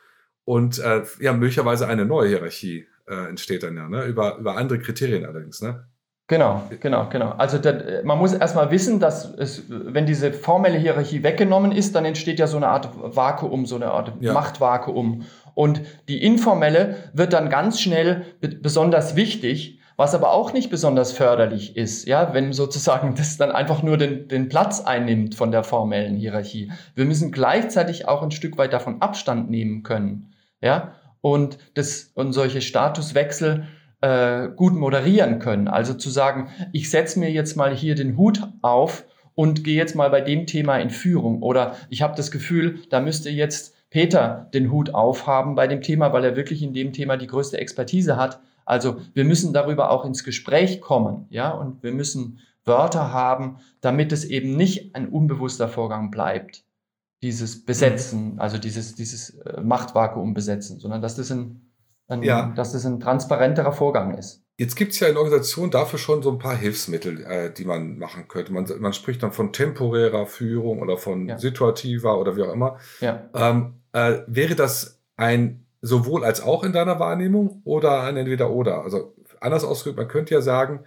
und 0.43 0.79
äh, 0.79 1.03
ja, 1.19 1.33
möglicherweise 1.33 1.88
eine 1.88 2.05
neue 2.05 2.29
Hierarchie 2.29 2.88
äh, 3.07 3.29
entsteht 3.29 3.63
dann 3.63 3.75
ja, 3.75 3.89
ne? 3.89 4.05
über, 4.05 4.38
über 4.38 4.57
andere 4.57 4.79
Kriterien 4.79 5.25
allerdings. 5.25 5.62
Ne? 5.62 5.86
Genau, 6.27 6.63
genau, 6.79 7.10
genau. 7.10 7.31
Also 7.31 7.57
der, 7.57 8.01
man 8.05 8.17
muss 8.17 8.33
erstmal 8.33 8.72
wissen, 8.72 9.00
dass 9.00 9.33
es, 9.36 9.63
wenn 9.67 10.05
diese 10.05 10.31
formelle 10.31 10.77
Hierarchie 10.77 11.22
weggenommen 11.22 11.74
ist, 11.74 11.95
dann 11.95 12.05
entsteht 12.05 12.39
ja 12.39 12.48
so 12.48 12.57
eine 12.57 12.69
Art 12.69 12.89
Vakuum, 13.15 13.65
so 13.65 13.75
eine 13.75 13.91
Art 13.91 14.13
ja. 14.22 14.31
Machtvakuum. 14.31 15.25
Und 15.53 15.81
die 16.07 16.24
informelle 16.24 16.95
wird 17.13 17.33
dann 17.33 17.50
ganz 17.50 17.81
schnell 17.81 18.25
besonders 18.39 19.17
wichtig, 19.17 19.79
was 19.98 20.15
aber 20.15 20.31
auch 20.31 20.53
nicht 20.53 20.69
besonders 20.69 21.12
förderlich 21.12 21.77
ist, 21.77 22.07
ja, 22.07 22.33
wenn 22.33 22.53
sozusagen 22.53 23.15
das 23.15 23.38
dann 23.38 23.51
einfach 23.51 23.83
nur 23.83 23.98
den, 23.98 24.27
den 24.27 24.50
Platz 24.50 24.81
einnimmt 24.81 25.36
von 25.36 25.51
der 25.51 25.63
formellen 25.63 26.15
Hierarchie. 26.15 26.72
Wir 26.95 27.05
müssen 27.05 27.31
gleichzeitig 27.31 28.07
auch 28.07 28.24
ein 28.24 28.31
Stück 28.31 28.57
weit 28.57 28.74
davon 28.74 29.01
Abstand 29.01 29.50
nehmen 29.51 29.83
können, 29.83 30.33
ja, 30.62 30.95
und, 31.24 31.58
das, 31.74 32.12
und 32.15 32.34
solche 32.34 32.60
Statuswechsel 32.60 33.65
äh, 34.01 34.50
gut 34.50 34.74
moderieren 34.74 35.39
können. 35.39 35.70
Also 35.70 35.94
zu 35.94 36.10
sagen, 36.10 36.50
ich 36.74 36.89
setze 36.89 37.18
mir 37.18 37.32
jetzt 37.32 37.56
mal 37.56 37.74
hier 37.74 37.96
den 37.96 38.18
Hut 38.18 38.42
auf 38.62 39.06
und 39.34 39.63
gehe 39.63 39.77
jetzt 39.77 39.96
mal 39.96 40.10
bei 40.10 40.20
dem 40.20 40.46
Thema 40.48 40.77
in 40.80 40.89
Führung. 40.89 41.42
Oder 41.42 41.77
ich 41.89 42.01
habe 42.01 42.18
das 42.18 42.30
Gefühl, 42.30 42.80
da 42.89 43.00
müsste 43.00 43.30
jetzt 43.30 43.74
Peter 43.89 44.50
den 44.53 44.70
Hut 44.70 44.94
aufhaben 44.94 45.56
bei 45.56 45.65
dem 45.65 45.82
Thema, 45.82 46.12
weil 46.12 46.25
er 46.25 46.36
wirklich 46.36 46.62
in 46.62 46.74
dem 46.74 46.92
Thema 46.92 47.15
die 47.15 47.27
größte 47.27 47.58
Expertise 47.58 48.18
hat. 48.18 48.42
Also 48.65 48.98
wir 49.13 49.24
müssen 49.24 49.53
darüber 49.53 49.92
auch 49.92 50.03
ins 50.03 50.25
Gespräch 50.25 50.82
kommen, 50.82 51.27
ja, 51.30 51.51
und 51.51 51.84
wir 51.84 51.94
müssen 51.94 52.39
Wörter 52.65 53.13
haben, 53.13 53.60
damit 53.80 54.12
es 54.12 54.25
eben 54.25 54.58
nicht 54.58 54.94
ein 54.94 55.08
unbewusster 55.08 55.70
Vorgang 55.70 56.12
bleibt, 56.12 56.65
dieses 57.24 57.65
Besetzen, 57.65 58.39
also 58.39 58.60
dieses, 58.60 58.94
dieses 58.94 59.32
äh, 59.39 59.62
Machtvakuum 59.62 60.36
besetzen, 60.36 60.80
sondern 60.80 61.01
dass 61.01 61.15
das 61.15 61.32
ein 61.32 61.74
ein, 62.08 62.24
ja. 62.24 62.53
dass 62.56 62.74
das 62.74 62.86
ein 62.86 63.00
transparenterer 63.00 63.74
Vorgang 63.74 64.18
ist. 64.18 64.44
Jetzt 64.58 64.75
gibt 64.75 64.92
es 64.94 65.00
ja 65.00 65.08
in 65.08 65.18
Organisationen 65.18 65.72
dafür 65.72 65.98
schon 65.98 66.22
so 66.22 66.32
ein 66.32 66.38
paar 66.38 66.56
Hilfsmittel, 66.56 67.24
äh, 67.25 67.51
die 67.51 67.65
man 67.65 67.98
machen 67.98 68.27
könnte. 68.27 68.53
Man, 68.53 68.68
man 68.80 68.94
spricht 68.94 69.24
dann 69.24 69.32
von 69.32 69.51
temporärer 69.51 70.27
Führung 70.27 70.82
oder 70.82 70.98
von 70.98 71.27
ja. 71.27 71.39
situativer 71.39 72.20
oder 72.20 72.36
wie 72.36 72.44
auch 72.44 72.53
immer. 72.53 72.77
Ja. 73.00 73.30
Ähm, 73.34 73.82
äh, 73.94 74.20
wäre 74.27 74.56
das 74.56 75.01
ein 75.15 75.65
sowohl 75.82 76.24
als 76.24 76.42
auch 76.42 76.63
in 76.63 76.72
deiner 76.72 77.00
Wahrnehmung 77.00 77.62
oder 77.65 78.03
ein 78.03 78.15
entweder 78.15 78.51
oder? 78.51 78.84
Also 78.84 79.15
anders 79.42 79.63
ausgedrückt, 79.63 79.98
man 79.98 80.08
könnte 80.08 80.34
ja 80.36 80.42
sagen, 80.42 80.86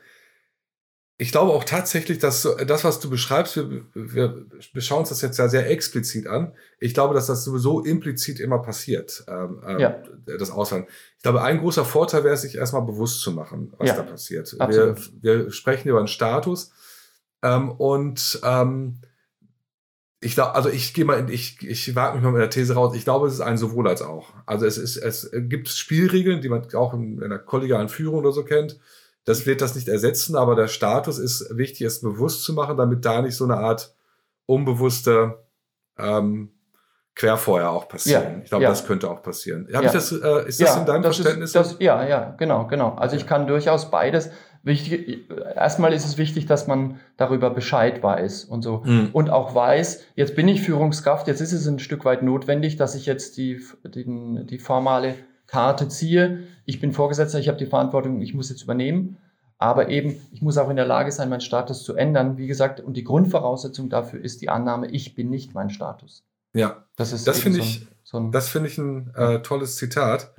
ich 1.18 1.32
glaube 1.32 1.52
auch 1.52 1.64
tatsächlich, 1.64 2.18
dass 2.18 2.46
das, 2.66 2.84
was 2.84 3.00
du 3.00 3.08
beschreibst, 3.08 3.56
wir, 3.56 3.84
wir, 3.94 4.46
wir 4.72 4.82
schauen 4.82 5.00
uns 5.00 5.08
das 5.08 5.22
jetzt 5.22 5.38
ja 5.38 5.48
sehr 5.48 5.70
explizit 5.70 6.26
an. 6.26 6.52
Ich 6.78 6.92
glaube, 6.92 7.14
dass 7.14 7.26
das 7.26 7.42
sowieso 7.42 7.80
implizit 7.80 8.38
immer 8.38 8.58
passiert, 8.58 9.24
ähm, 9.26 9.62
ähm 9.66 9.78
ja. 9.78 10.02
das 10.26 10.50
Ausland. 10.50 10.86
Ich 11.16 11.22
glaube, 11.22 11.42
ein 11.42 11.58
großer 11.60 11.86
Vorteil 11.86 12.22
wäre, 12.22 12.36
sich 12.36 12.56
erstmal 12.56 12.82
bewusst 12.82 13.22
zu 13.22 13.32
machen, 13.32 13.72
was 13.78 13.88
ja, 13.88 13.96
da 13.96 14.02
passiert. 14.02 14.54
Wir, 14.58 14.96
wir, 15.22 15.50
sprechen 15.50 15.88
über 15.88 15.98
einen 15.98 16.08
Status 16.08 16.72
ähm, 17.42 17.70
und 17.70 18.40
ähm, 18.44 18.98
ich 20.20 20.34
glaube, 20.34 20.54
also 20.54 20.68
ich 20.68 20.92
gehe 20.92 21.06
mal, 21.06 21.18
in, 21.18 21.28
ich, 21.28 21.66
ich 21.66 21.94
wage 21.94 22.16
mich 22.16 22.24
mal 22.24 22.32
mit 22.32 22.42
der 22.42 22.50
These 22.50 22.74
raus. 22.74 22.94
Ich 22.94 23.04
glaube, 23.04 23.26
es 23.28 23.34
ist 23.34 23.40
ein 23.40 23.56
sowohl 23.56 23.88
als 23.88 24.02
auch. 24.02 24.34
Also 24.44 24.66
es 24.66 24.76
ist, 24.76 24.98
es 24.98 25.30
gibt 25.32 25.68
Spielregeln, 25.68 26.42
die 26.42 26.50
man 26.50 26.66
auch 26.74 26.92
in, 26.92 27.22
in 27.22 27.30
der 27.30 27.38
kollegialen 27.38 27.88
Führung 27.88 28.18
oder 28.18 28.32
so 28.32 28.44
kennt 28.44 28.78
das 29.26 29.44
wird 29.44 29.60
das 29.60 29.74
nicht 29.74 29.88
ersetzen, 29.88 30.36
aber 30.36 30.54
der 30.54 30.68
Status 30.68 31.18
ist 31.18 31.56
wichtig, 31.56 31.82
es 31.82 32.00
bewusst 32.00 32.44
zu 32.44 32.54
machen, 32.54 32.76
damit 32.76 33.04
da 33.04 33.20
nicht 33.20 33.36
so 33.36 33.44
eine 33.44 33.56
Art 33.56 33.94
unbewusste 34.46 35.44
ähm, 35.98 36.52
Querfeuer 37.16 37.70
auch 37.70 37.88
passieren. 37.88 38.22
Ja, 38.22 38.38
ich 38.44 38.48
glaube, 38.50 38.64
ja. 38.64 38.70
das 38.70 38.86
könnte 38.86 39.10
auch 39.10 39.22
passieren. 39.22 39.66
Hab 39.72 39.82
ja. 39.82 39.88
ich 39.88 39.92
das, 39.92 40.12
äh, 40.12 40.48
ist 40.48 40.62
das 40.62 40.76
in 40.76 40.86
deinem 40.86 41.02
das 41.02 41.16
Verständnis? 41.16 41.50
Ist, 41.50 41.56
das, 41.56 41.76
ja, 41.80 42.06
ja, 42.06 42.34
genau, 42.38 42.68
genau. 42.68 42.94
Also 42.94 43.16
ich 43.16 43.26
kann 43.26 43.48
durchaus 43.48 43.90
beides. 43.90 44.30
Wichtig, 44.62 45.30
erstmal 45.54 45.92
ist 45.92 46.04
es 46.04 46.18
wichtig, 46.18 46.46
dass 46.46 46.66
man 46.66 47.00
darüber 47.16 47.50
Bescheid 47.50 48.02
weiß 48.02 48.44
und 48.44 48.62
so. 48.62 48.82
Mhm. 48.84 49.10
Und 49.12 49.30
auch 49.30 49.54
weiß, 49.54 50.04
jetzt 50.14 50.36
bin 50.36 50.46
ich 50.46 50.62
Führungskraft, 50.62 51.26
jetzt 51.26 51.40
ist 51.40 51.52
es 51.52 51.66
ein 51.66 51.78
Stück 51.78 52.04
weit 52.04 52.22
notwendig, 52.22 52.76
dass 52.76 52.94
ich 52.94 53.06
jetzt 53.06 53.36
die, 53.36 53.60
die, 53.84 54.44
die 54.44 54.58
formale 54.58 55.14
Karte 55.46 55.88
ziehe. 55.88 56.44
Ich 56.64 56.80
bin 56.80 56.92
Vorgesetzter, 56.92 57.38
ich 57.38 57.48
habe 57.48 57.58
die 57.58 57.66
Verantwortung, 57.66 58.20
ich 58.20 58.34
muss 58.34 58.50
jetzt 58.50 58.62
übernehmen. 58.62 59.18
Aber 59.58 59.88
eben, 59.88 60.20
ich 60.32 60.42
muss 60.42 60.58
auch 60.58 60.68
in 60.68 60.76
der 60.76 60.84
Lage 60.84 61.10
sein, 61.10 61.30
meinen 61.30 61.40
Status 61.40 61.82
zu 61.82 61.94
ändern. 61.94 62.36
Wie 62.36 62.46
gesagt, 62.46 62.80
und 62.80 62.94
die 62.94 63.04
Grundvoraussetzung 63.04 63.88
dafür 63.88 64.22
ist 64.22 64.42
die 64.42 64.50
Annahme, 64.50 64.88
ich 64.90 65.14
bin 65.14 65.30
nicht 65.30 65.54
mein 65.54 65.70
Status. 65.70 66.24
Ja, 66.52 66.84
das 66.96 67.12
ist 67.12 67.26
das 67.26 67.40
finde 67.40 67.58
so 67.58 67.64
ich, 67.64 67.86
so 68.02 68.18
ein, 68.18 68.32
das 68.32 68.48
finde 68.48 68.68
ich 68.68 68.78
ein 68.78 69.14
äh, 69.14 69.40
tolles 69.40 69.76
Zitat. 69.76 70.34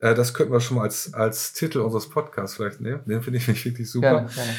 Äh, 0.00 0.14
das 0.14 0.34
könnten 0.34 0.52
wir 0.52 0.60
schon 0.60 0.76
mal 0.76 0.84
als, 0.84 1.14
als 1.14 1.52
Titel 1.52 1.80
unseres 1.80 2.08
Podcasts 2.08 2.56
vielleicht 2.56 2.80
nehmen. 2.80 3.02
Den 3.06 3.22
finde 3.22 3.38
ich 3.38 3.64
wirklich 3.64 3.90
super. 3.90 4.26
Gerne, 4.26 4.28
gerne. 4.28 4.54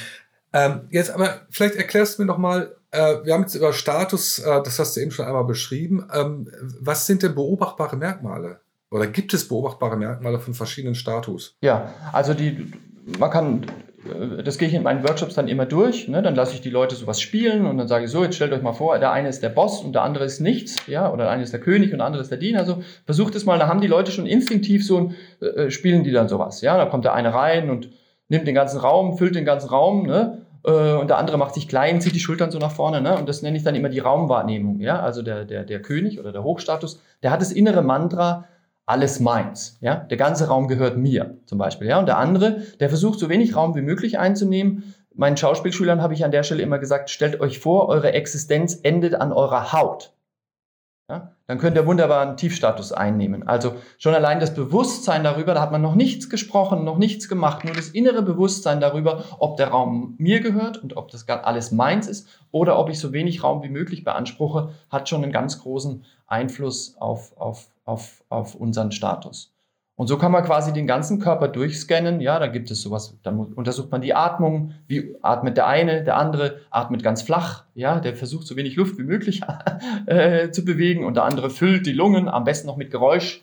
Ähm, 0.52 0.88
jetzt 0.89 1.12
aber, 1.12 1.41
vielleicht 1.49 1.75
erklärst 1.75 2.17
du 2.17 2.23
mir 2.23 2.25
noch 2.25 2.38
mal, 2.38 2.75
äh, 2.91 3.23
wir 3.23 3.34
haben 3.34 3.41
jetzt 3.41 3.56
über 3.56 3.71
Status, 3.71 4.39
äh, 4.39 4.63
das 4.63 4.80
hast 4.80 4.95
du 4.95 5.02
eben 5.02 5.12
schon 5.12 5.25
einmal 5.25 5.45
beschrieben. 5.45 6.08
Ähm, 6.12 6.49
was 6.80 7.06
sind 7.06 7.21
denn 7.21 7.36
beobachtbare 7.36 7.97
Merkmale? 7.97 8.62
Oder 8.91 9.08
gibt 9.08 9.34
es 9.34 9.47
beobachtbare 9.47 9.97
Merkmale 9.97 10.39
von 10.39 10.54
verschiedenen 10.54 10.95
Status? 10.95 11.56
Ja, 11.62 11.93
also 12.12 12.34
die, 12.34 12.71
man 13.19 13.30
kann, 13.30 13.65
äh, 14.06 14.43
das 14.43 14.58
gehe 14.58 14.67
ich 14.67 14.73
in 14.73 14.84
meinen 14.84 15.08
Workshops 15.08 15.36
dann 15.36 15.47
immer 15.47 15.65
durch. 15.65 16.08
Ne? 16.08 16.21
Dann 16.21 16.36
lasse 16.36 16.56
ich 16.56 16.62
die 16.62 16.69
Leute 16.69 16.95
sowas 16.95 17.21
spielen 17.21 17.65
und 17.65 17.78
dann 17.78 17.88
sage 17.88 18.06
ich 18.06 18.12
so, 18.12 18.23
jetzt 18.23 18.36
stellt 18.36 18.52
euch 18.52 18.62
mal 18.62 18.73
vor, 18.73 18.97
der 18.97 19.12
eine 19.12 19.30
ist 19.30 19.43
der 19.43 19.49
Boss 19.49 19.84
und 19.84 19.93
der 19.93 20.04
andere 20.04 20.25
ist 20.25 20.39
nichts, 20.39 20.88
ja, 20.88 21.12
oder 21.12 21.25
der 21.25 21.32
eine 21.32 21.43
ist 21.43 21.54
der 21.54 21.60
König 21.60 21.91
und 21.91 21.99
der 21.99 22.08
andere 22.08 22.21
ist 22.21 22.32
der 22.32 22.39
Diener. 22.39 22.60
Also 22.60 22.82
versucht 23.06 23.36
es 23.36 23.45
mal, 23.45 23.60
da 23.60 23.67
haben 23.67 23.82
die 23.82 23.88
Leute 23.88 24.12
schon 24.12 24.25
instinktiv 24.25 24.86
so 24.86 25.12
äh, 25.41 25.45
äh, 25.45 25.71
spielen 25.71 26.04
die 26.04 26.12
dann 26.12 26.28
sowas. 26.28 26.62
Ja, 26.62 26.78
da 26.78 26.86
kommt 26.86 27.06
der 27.06 27.13
eine 27.13 27.34
rein 27.34 27.69
und 27.69 27.89
nimmt 28.28 28.47
den 28.47 28.56
ganzen 28.56 28.80
Raum, 28.80 29.17
füllt 29.17 29.36
den 29.36 29.45
ganzen 29.45 29.69
Raum, 29.69 30.08
ne? 30.08 30.45
Äh, 30.65 30.93
und 30.93 31.10
der 31.10 31.17
andere 31.17 31.38
macht 31.38 31.54
sich 31.54 31.67
klein, 31.67 32.02
zieht 32.02 32.15
die 32.15 32.19
Schultern 32.19 32.52
so 32.52 32.58
nach 32.58 32.71
vorne, 32.71 33.02
ne? 33.02 33.17
Und 33.17 33.30
das 33.30 33.41
nenne 33.43 33.58
ich 33.58 33.63
dann 33.63 33.75
immer 33.75 33.89
die 33.89 33.99
Raumwahrnehmung, 33.99 34.80
ja. 34.80 34.99
Also 34.99 35.21
der, 35.21 35.45
der, 35.45 35.63
der 35.63 35.82
König 35.82 36.19
oder 36.19 36.32
der 36.32 36.43
Hochstatus, 36.43 37.02
der 37.23 37.32
hat 37.32 37.41
das 37.41 37.52
innere 37.52 37.82
Mantra, 37.82 38.45
alles 38.89 39.19
meins. 39.19 39.78
Ja? 39.82 39.95
Der 39.95 40.17
ganze 40.17 40.47
Raum 40.47 40.67
gehört 40.67 40.97
mir 40.97 41.38
zum 41.45 41.60
Beispiel. 41.60 41.88
Ja? 41.88 41.99
Und 41.99 42.08
der 42.08 42.17
andere, 42.17 42.63
der 42.80 42.89
versucht 42.89 43.19
so 43.19 43.30
wenig 43.30 43.56
Raum 43.56 43.75
wie 43.75 43.82
möglich 43.82 44.17
einzunehmen. 44.17 44.95
Meinen 45.13 45.38
Schauspielschülern 45.38 46.02
habe 46.02 46.15
ich 46.15 46.25
an 46.25 46.32
der 46.32 46.43
Stelle 46.43 46.63
immer 46.63 46.80
gesagt, 46.80 47.12
stellt 47.12 47.39
euch 47.39 47.60
vor, 47.60 47.88
eure 47.88 48.13
Existenz 48.13 48.80
endet 48.82 49.13
an 49.13 49.32
eurer 49.32 49.73
Haut. 49.73 50.13
Ja? 51.08 51.36
Dann 51.45 51.60
könnt 51.60 51.75
ihr 51.78 51.86
wunderbar 51.86 52.21
einen 52.21 52.38
Tiefstatus 52.38 52.91
einnehmen. 52.91 53.47
Also 53.47 53.75
schon 53.99 54.15
allein 54.15 54.39
das 54.39 54.56
Bewusstsein 54.56 55.23
darüber, 55.23 55.54
da 55.54 55.62
hat 55.62 55.71
man 55.71 55.82
noch 55.84 55.95
nichts 55.95 56.28
gesprochen, 56.30 56.84
noch 56.84 56.97
nichts 56.97 57.30
gemacht, 57.30 57.65
nur 57.65 57.75
das 57.75 57.89
innere 57.89 58.23
Bewusstsein 58.23 58.80
darüber, 58.80 59.23
ob 59.38 59.58
der 59.58 59.67
Raum 59.67 60.15
mir 60.17 60.39
gehört 60.39 60.82
und 60.82 60.97
ob 60.97 61.12
das 61.12 61.28
alles 61.28 61.71
meins 61.71 62.08
ist 62.08 62.28
oder 62.52 62.80
ob 62.80 62.89
ich 62.89 62.99
so 62.99 63.13
wenig 63.13 63.43
Raum 63.43 63.62
wie 63.62 63.69
möglich 63.69 64.04
beanspruche, 64.04 64.69
hat 64.89 65.10
schon 65.10 65.23
einen 65.23 65.32
ganz 65.32 65.60
großen 65.62 66.06
Einfluss 66.25 66.95
auf, 66.99 67.36
auf, 67.38 67.67
auf, 67.89 68.23
auf 68.30 68.56
unseren 68.56 68.91
Status. 68.91 69.54
Und 69.95 70.08
so 70.08 70.17
kann 70.17 70.32
man 70.32 70.45
quasi 70.45 70.71
den 70.71 70.88
ganzen 70.88 71.19
Körper 71.19 71.49
durchscannen. 71.49 72.21
Ja, 72.21 72.39
da 72.39 72.47
gibt 72.47 72.71
es 72.71 72.82
sowas, 72.82 73.17
dann 73.21 73.38
untersucht 73.38 73.91
man 73.91 73.99
die 73.99 74.13
Atmung. 74.13 74.71
Wie 74.88 75.17
atmet 75.21 75.58
der 75.58 75.67
eine, 75.67 76.06
der 76.06 76.15
andere 76.15 76.62
atmet 76.69 77.04
ganz 77.04 77.21
flach. 77.21 77.65
Ja, 77.75 77.99
der 77.99 78.15
versucht 78.15 78.47
so 78.47 78.56
wenig 78.56 78.78
Luft 78.78 78.97
wie 78.97 79.04
möglich 79.04 79.41
äh, 80.06 80.52
zu 80.52 80.63
bewegen 80.63 81.04
und 81.04 81.15
der 81.15 81.25
andere 81.25 81.49
füllt 81.49 81.86
die 81.86 81.91
Lungen, 81.91 82.30
am 82.30 82.45
besten 82.45 82.67
noch 82.67 82.78
mit 82.78 82.91
Geräusch. 82.91 83.41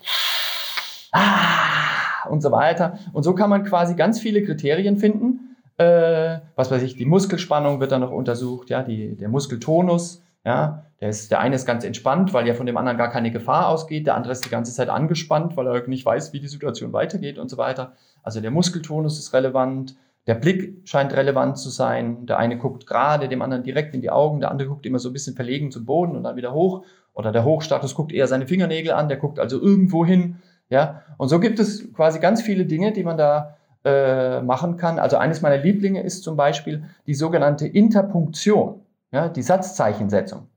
Ah, 1.12 2.30
und 2.30 2.40
so 2.40 2.50
weiter. 2.52 2.98
Und 3.12 3.22
so 3.22 3.34
kann 3.34 3.50
man 3.50 3.64
quasi 3.64 3.94
ganz 3.94 4.18
viele 4.18 4.42
Kriterien 4.42 4.96
finden. 4.96 5.56
Äh, 5.76 6.38
was 6.54 6.70
weiß 6.70 6.82
ich, 6.82 6.96
die 6.96 7.04
Muskelspannung 7.04 7.80
wird 7.80 7.92
dann 7.92 8.00
noch 8.00 8.12
untersucht, 8.12 8.70
ja, 8.70 8.82
die, 8.82 9.14
der 9.14 9.28
Muskeltonus, 9.28 10.22
ja, 10.46 10.84
der, 11.00 11.08
ist, 11.08 11.32
der 11.32 11.40
eine 11.40 11.56
ist 11.56 11.66
ganz 11.66 11.82
entspannt, 11.84 12.32
weil 12.32 12.46
ja 12.46 12.54
von 12.54 12.66
dem 12.66 12.76
anderen 12.76 12.96
gar 12.96 13.10
keine 13.10 13.32
Gefahr 13.32 13.68
ausgeht. 13.68 14.06
Der 14.06 14.14
andere 14.14 14.32
ist 14.32 14.44
die 14.44 14.48
ganze 14.48 14.72
Zeit 14.72 14.88
angespannt, 14.88 15.56
weil 15.56 15.66
er 15.66 15.88
nicht 15.88 16.06
weiß, 16.06 16.32
wie 16.32 16.38
die 16.38 16.46
Situation 16.46 16.92
weitergeht 16.92 17.38
und 17.38 17.50
so 17.50 17.58
weiter. 17.58 17.94
Also 18.22 18.40
der 18.40 18.52
Muskeltonus 18.52 19.18
ist 19.18 19.34
relevant. 19.34 19.96
Der 20.28 20.36
Blick 20.36 20.88
scheint 20.88 21.12
relevant 21.14 21.58
zu 21.58 21.68
sein. 21.68 22.26
Der 22.26 22.38
eine 22.38 22.58
guckt 22.58 22.86
gerade 22.86 23.28
dem 23.28 23.42
anderen 23.42 23.64
direkt 23.64 23.92
in 23.96 24.00
die 24.00 24.10
Augen, 24.10 24.38
der 24.38 24.52
andere 24.52 24.68
guckt 24.68 24.86
immer 24.86 25.00
so 25.00 25.10
ein 25.10 25.12
bisschen 25.12 25.34
verlegen 25.34 25.72
zum 25.72 25.84
Boden 25.84 26.14
und 26.14 26.22
dann 26.22 26.36
wieder 26.36 26.52
hoch. 26.52 26.84
Oder 27.12 27.32
der 27.32 27.44
Hochstatus 27.44 27.96
guckt 27.96 28.12
eher 28.12 28.28
seine 28.28 28.46
Fingernägel 28.46 28.92
an, 28.92 29.08
der 29.08 29.16
guckt 29.16 29.40
also 29.40 29.60
irgendwo 29.60 30.06
hin. 30.06 30.36
Ja, 30.68 31.02
und 31.16 31.28
so 31.28 31.40
gibt 31.40 31.58
es 31.58 31.92
quasi 31.92 32.20
ganz 32.20 32.40
viele 32.40 32.66
Dinge, 32.66 32.92
die 32.92 33.02
man 33.02 33.16
da 33.16 33.56
äh, 33.84 34.42
machen 34.42 34.76
kann. 34.76 35.00
Also 35.00 35.16
eines 35.16 35.42
meiner 35.42 35.58
Lieblinge 35.58 36.02
ist 36.02 36.22
zum 36.22 36.36
Beispiel 36.36 36.84
die 37.06 37.14
sogenannte 37.14 37.66
Interpunktion 37.66 38.85
ja, 39.12 39.28
die 39.28 39.42
Satzzeichensetzung. 39.42 40.48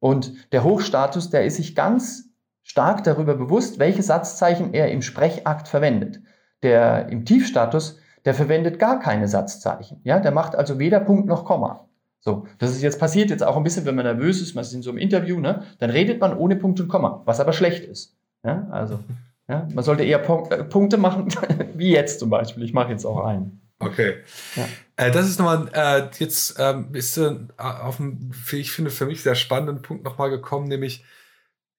Und 0.00 0.52
der 0.52 0.64
Hochstatus, 0.64 1.30
der 1.30 1.44
ist 1.44 1.56
sich 1.56 1.74
ganz 1.74 2.30
stark 2.62 3.04
darüber 3.04 3.34
bewusst, 3.34 3.78
welche 3.78 4.02
Satzzeichen 4.02 4.74
er 4.74 4.90
im 4.90 5.02
Sprechakt 5.02 5.68
verwendet. 5.68 6.20
Der 6.62 7.08
im 7.08 7.24
Tiefstatus, 7.24 7.98
der 8.24 8.34
verwendet 8.34 8.78
gar 8.78 9.00
keine 9.00 9.28
Satzzeichen. 9.28 10.00
Ja, 10.04 10.20
der 10.20 10.32
macht 10.32 10.54
also 10.54 10.78
weder 10.78 11.00
Punkt 11.00 11.26
noch 11.26 11.44
Komma. 11.44 11.88
So, 12.20 12.46
das 12.58 12.72
ist 12.72 12.82
jetzt 12.82 12.98
passiert 12.98 13.30
jetzt 13.30 13.44
auch 13.44 13.56
ein 13.56 13.62
bisschen, 13.62 13.86
wenn 13.86 13.94
man 13.94 14.04
nervös 14.04 14.42
ist, 14.42 14.54
man 14.54 14.62
ist 14.62 14.72
in 14.72 14.82
so 14.82 14.90
einem 14.90 14.98
Interview, 14.98 15.38
ne, 15.40 15.62
dann 15.78 15.90
redet 15.90 16.20
man 16.20 16.36
ohne 16.36 16.56
Punkt 16.56 16.80
und 16.80 16.88
Komma, 16.88 17.22
was 17.24 17.40
aber 17.40 17.52
schlecht 17.52 17.84
ist. 17.84 18.16
Ja, 18.44 18.66
also, 18.70 18.98
ja, 19.48 19.66
man 19.72 19.84
sollte 19.84 20.04
eher 20.04 20.20
äh, 20.20 20.64
Punkte 20.64 20.98
machen, 20.98 21.28
wie 21.74 21.90
jetzt 21.90 22.20
zum 22.20 22.28
Beispiel. 22.28 22.64
Ich 22.64 22.72
mache 22.72 22.90
jetzt 22.90 23.04
auch 23.06 23.24
einen. 23.24 23.60
Okay. 23.80 24.16
Ja. 24.56 24.68
Äh, 24.96 25.10
das 25.10 25.28
ist 25.28 25.38
nochmal, 25.38 25.70
äh, 25.72 26.08
jetzt 26.18 26.56
ähm, 26.58 26.94
ist 26.94 27.16
äh, 27.16 27.36
auf 27.56 28.00
einen, 28.00 28.34
ich 28.52 28.72
finde, 28.72 28.90
für 28.90 29.06
mich 29.06 29.22
sehr 29.22 29.36
spannenden 29.36 29.82
Punkt 29.82 30.04
nochmal 30.04 30.30
gekommen, 30.30 30.66
nämlich, 30.66 31.04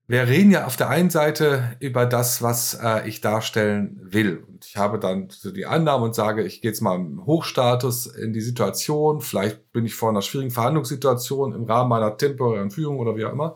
wir 0.07 0.27
reden 0.27 0.49
ja 0.49 0.65
auf 0.65 0.75
der 0.75 0.89
einen 0.89 1.11
Seite 1.11 1.75
über 1.79 2.05
das, 2.05 2.41
was 2.41 2.73
äh, 2.81 3.07
ich 3.07 3.21
darstellen 3.21 3.99
will. 4.01 4.43
Und 4.47 4.65
ich 4.65 4.75
habe 4.75 4.97
dann 4.97 5.29
so 5.29 5.51
die 5.51 5.67
Annahme 5.67 6.05
und 6.05 6.15
sage, 6.15 6.43
ich 6.43 6.61
gehe 6.61 6.71
jetzt 6.71 6.81
mal 6.81 6.95
im 6.95 7.25
Hochstatus 7.27 8.07
in 8.07 8.33
die 8.33 8.41
Situation. 8.41 9.21
Vielleicht 9.21 9.71
bin 9.71 9.85
ich 9.85 9.93
vor 9.93 10.09
einer 10.09 10.23
schwierigen 10.23 10.49
Verhandlungssituation 10.49 11.53
im 11.53 11.65
Rahmen 11.65 11.89
meiner 11.89 12.17
temporären 12.17 12.71
Führung 12.71 12.97
oder 12.97 13.17
wie 13.17 13.25
auch 13.25 13.33
immer. 13.33 13.55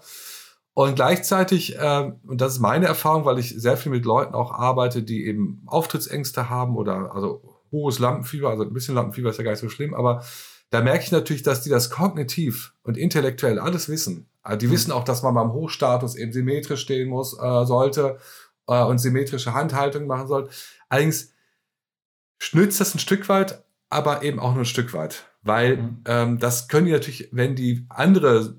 Und 0.75 0.95
gleichzeitig, 0.95 1.77
äh, 1.79 2.11
und 2.23 2.39
das 2.39 2.53
ist 2.53 2.59
meine 2.59 2.85
Erfahrung, 2.85 3.25
weil 3.25 3.39
ich 3.39 3.49
sehr 3.59 3.77
viel 3.77 3.91
mit 3.91 4.05
Leuten 4.05 4.35
auch 4.35 4.51
arbeite, 4.51 5.01
die 5.01 5.25
eben 5.25 5.63
Auftrittsängste 5.65 6.51
haben 6.51 6.75
oder 6.77 7.15
also 7.15 7.52
hohes 7.73 7.99
Lampenfieber, 7.99 8.49
also 8.49 8.63
ein 8.63 8.73
bisschen 8.73 8.95
Lampenfieber 8.95 9.31
ist 9.31 9.37
ja 9.37 9.43
gar 9.43 9.51
nicht 9.51 9.59
so 9.59 9.67
schlimm, 9.67 9.93
aber 9.93 10.23
da 10.69 10.81
merke 10.81 11.03
ich 11.03 11.11
natürlich, 11.11 11.43
dass 11.43 11.61
die 11.61 11.69
das 11.69 11.89
kognitiv 11.89 12.73
und 12.83 12.97
intellektuell 12.97 13.59
alles 13.59 13.89
wissen. 13.89 14.29
Also 14.41 14.59
die 14.59 14.67
mhm. 14.67 14.71
wissen 14.71 14.91
auch, 14.91 15.03
dass 15.03 15.21
man 15.21 15.33
beim 15.33 15.51
Hochstatus 15.51 16.15
eben 16.15 16.33
symmetrisch 16.33 16.81
stehen 16.81 17.09
muss, 17.09 17.33
äh, 17.33 17.65
sollte 17.65 18.17
äh, 18.67 18.83
und 18.83 18.97
symmetrische 18.97 19.53
Handhaltung 19.53 20.07
machen 20.07 20.27
sollte. 20.27 20.49
Allerdings 20.89 21.33
schnützt 22.39 22.79
das 22.81 22.95
ein 22.95 22.99
Stück 22.99 23.29
weit, 23.29 23.63
aber 23.89 24.23
eben 24.23 24.39
auch 24.39 24.53
nur 24.53 24.63
ein 24.63 24.65
Stück 24.65 24.93
weit. 24.93 25.25
Weil 25.43 25.77
mhm. 25.77 26.01
ähm, 26.05 26.39
das 26.39 26.67
können 26.67 26.87
die 26.87 26.93
natürlich, 26.93 27.29
wenn 27.31 27.55
die 27.55 27.85
andere 27.89 28.55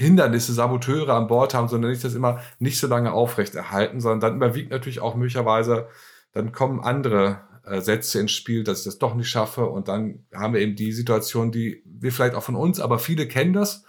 Hindernisse, 0.00 0.52
Saboteure 0.52 1.10
an 1.10 1.26
Bord 1.26 1.54
haben, 1.54 1.68
sondern 1.68 1.90
nicht 1.90 2.04
das 2.04 2.14
immer 2.14 2.40
nicht 2.58 2.78
so 2.78 2.86
lange 2.86 3.12
aufrechterhalten, 3.12 4.00
sondern 4.00 4.20
dann 4.20 4.36
überwiegt 4.36 4.70
natürlich 4.70 5.00
auch 5.00 5.16
möglicherweise, 5.16 5.88
dann 6.32 6.52
kommen 6.52 6.80
andere 6.80 7.40
äh, 7.64 7.80
Sätze 7.80 8.20
ins 8.20 8.32
Spiel, 8.32 8.64
dass 8.64 8.80
ich 8.80 8.84
das 8.84 8.98
doch 8.98 9.14
nicht 9.14 9.28
schaffe 9.28 9.66
und 9.66 9.88
dann 9.88 10.26
haben 10.34 10.54
wir 10.54 10.60
eben 10.60 10.76
die 10.76 10.92
Situation, 10.92 11.52
die 11.52 11.82
wir 11.84 12.12
vielleicht 12.12 12.34
auch 12.34 12.42
von 12.42 12.56
uns, 12.56 12.80
aber 12.80 12.98
viele 12.98 13.28
kennen 13.28 13.52
das, 13.52 13.84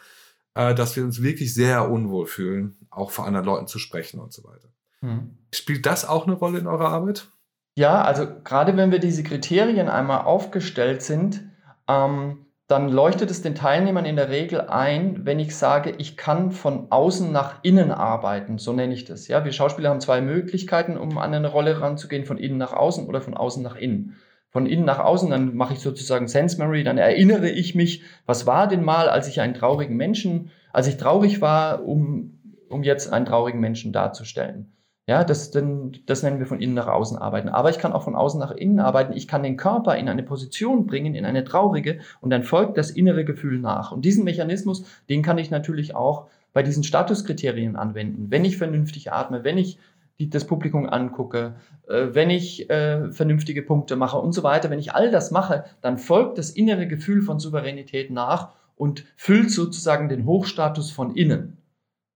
äh, 0.55 0.73
dass 0.75 0.95
wir 0.95 1.03
uns 1.03 1.21
wirklich 1.21 1.53
sehr 1.53 1.89
unwohl 1.89 2.25
fühlen, 2.25 2.77
auch 2.89 3.11
vor 3.11 3.25
anderen 3.25 3.45
Leuten 3.45 3.67
zu 3.67 3.79
sprechen 3.79 4.19
und 4.19 4.33
so 4.33 4.43
weiter. 4.43 4.69
Hm. 5.01 5.37
Spielt 5.53 5.85
das 5.85 6.07
auch 6.07 6.27
eine 6.27 6.35
Rolle 6.35 6.59
in 6.59 6.67
eurer 6.67 6.89
Arbeit? 6.89 7.29
Ja, 7.75 8.01
also 8.01 8.27
gerade 8.43 8.75
wenn 8.75 8.91
wir 8.91 8.99
diese 8.99 9.23
Kriterien 9.23 9.87
einmal 9.87 10.21
aufgestellt 10.21 11.01
sind, 11.01 11.49
ähm, 11.87 12.45
dann 12.69 12.87
leuchtet 12.87 13.31
es 13.31 13.41
den 13.41 13.55
Teilnehmern 13.55 14.05
in 14.05 14.15
der 14.15 14.29
Regel 14.29 14.61
ein, 14.61 15.25
wenn 15.25 15.39
ich 15.39 15.57
sage, 15.57 15.95
ich 15.97 16.17
kann 16.17 16.51
von 16.51 16.91
außen 16.91 17.31
nach 17.31 17.63
innen 17.63 17.89
arbeiten, 17.89 18.59
so 18.59 18.73
nenne 18.73 18.93
ich 18.93 19.05
das. 19.05 19.27
Ja, 19.27 19.43
wir 19.43 19.51
Schauspieler 19.51 19.89
haben 19.89 20.01
zwei 20.01 20.21
Möglichkeiten, 20.21 20.95
um 20.95 21.17
an 21.17 21.33
eine 21.33 21.47
Rolle 21.47 21.81
ranzugehen, 21.81 22.25
von 22.25 22.37
innen 22.37 22.59
nach 22.59 22.73
außen 22.73 23.07
oder 23.07 23.21
von 23.21 23.33
außen 23.33 23.63
nach 23.63 23.75
innen. 23.75 24.17
Von 24.51 24.67
innen 24.67 24.85
nach 24.85 24.99
außen, 24.99 25.31
dann 25.31 25.55
mache 25.55 25.73
ich 25.73 25.79
sozusagen 25.79 26.27
Sense 26.27 26.59
Memory, 26.59 26.83
dann 26.83 26.99
erinnere 26.99 27.49
ich 27.49 27.73
mich, 27.73 28.03
was 28.27 28.45
war 28.45 28.67
denn 28.67 28.83
mal, 28.83 29.09
als 29.09 29.27
ich 29.27 29.41
einen 29.41 29.55
traurigen 29.55 29.97
Menschen, 29.97 30.51
als 30.71 30.85
ich 30.85 30.97
traurig 30.97 31.41
war, 31.41 31.83
um, 31.83 32.39
um 32.69 32.83
jetzt 32.83 33.11
einen 33.11 33.25
traurigen 33.25 33.59
Menschen 33.59 33.93
darzustellen. 33.93 34.71
Ja, 35.09 35.23
das, 35.23 35.49
denn, 35.49 35.97
das 36.05 36.21
nennen 36.21 36.37
wir 36.37 36.45
von 36.45 36.61
innen 36.61 36.75
nach 36.75 36.85
außen 36.85 37.17
arbeiten. 37.17 37.49
Aber 37.49 37.71
ich 37.71 37.79
kann 37.79 37.93
auch 37.93 38.03
von 38.03 38.15
außen 38.15 38.39
nach 38.39 38.51
innen 38.51 38.79
arbeiten. 38.79 39.13
Ich 39.13 39.27
kann 39.27 39.41
den 39.41 39.57
Körper 39.57 39.97
in 39.97 40.07
eine 40.07 40.21
Position 40.21 40.85
bringen, 40.85 41.15
in 41.15 41.25
eine 41.25 41.43
traurige, 41.43 41.97
und 42.21 42.29
dann 42.29 42.43
folgt 42.43 42.77
das 42.77 42.91
innere 42.91 43.25
Gefühl 43.25 43.57
nach. 43.57 43.91
Und 43.91 44.05
diesen 44.05 44.23
Mechanismus, 44.23 44.83
den 45.09 45.23
kann 45.23 45.39
ich 45.39 45.49
natürlich 45.49 45.95
auch 45.95 46.27
bei 46.53 46.61
diesen 46.61 46.83
Statuskriterien 46.83 47.75
anwenden. 47.75 48.27
Wenn 48.29 48.45
ich 48.45 48.57
vernünftig 48.57 49.11
atme, 49.11 49.43
wenn 49.43 49.57
ich 49.57 49.79
die, 50.19 50.29
das 50.29 50.45
Publikum 50.45 50.87
angucke, 50.87 51.55
äh, 51.87 52.09
wenn 52.11 52.29
ich 52.29 52.69
äh, 52.69 53.11
vernünftige 53.11 53.63
Punkte 53.63 53.95
mache 53.95 54.19
und 54.19 54.33
so 54.33 54.43
weiter, 54.43 54.69
wenn 54.69 54.77
ich 54.77 54.93
all 54.93 55.09
das 55.09 55.31
mache, 55.31 55.63
dann 55.81 55.97
folgt 55.97 56.37
das 56.37 56.51
innere 56.51 56.85
Gefühl 56.85 57.23
von 57.23 57.39
Souveränität 57.39 58.11
nach 58.11 58.49
und 58.75 59.05
füllt 59.15 59.49
sozusagen 59.49 60.07
den 60.07 60.27
Hochstatus 60.27 60.91
von 60.91 61.15
innen. 61.15 61.57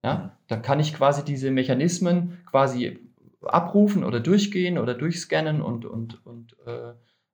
Ja, 0.06 0.32
dann 0.47 0.62
kann 0.62 0.79
ich 0.79 0.93
quasi 0.93 1.23
diese 1.23 1.51
Mechanismen 1.51 2.39
quasi 2.49 2.99
abrufen 3.41 4.03
oder 4.03 4.19
durchgehen 4.19 4.77
oder 4.77 4.93
durchscannen 4.93 5.62
und, 5.62 5.86
und, 5.86 6.25
und 6.25 6.56
äh, 6.65 6.93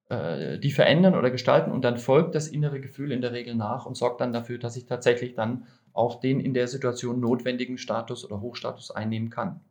äh, 0.09 0.59
die 0.59 0.71
verändern 0.71 1.15
oder 1.15 1.29
gestalten 1.29 1.71
und 1.71 1.83
dann 1.83 1.97
folgt 1.97 2.33
das 2.33 2.47
innere 2.47 2.81
Gefühl 2.81 3.11
in 3.11 3.21
der 3.21 3.31
Regel 3.31 3.55
nach 3.55 3.85
und 3.85 3.95
sorgt 3.95 4.21
dann 4.21 4.33
dafür, 4.33 4.57
dass 4.57 4.75
ich 4.75 4.85
tatsächlich 4.85 5.35
dann 5.35 5.67
auch 5.93 6.19
den 6.19 6.39
in 6.39 6.53
der 6.53 6.67
Situation 6.67 7.19
notwendigen 7.19 7.77
Status 7.77 8.25
oder 8.25 8.41
Hochstatus 8.41 8.91
einnehmen 8.91 9.29
kann. 9.29 9.61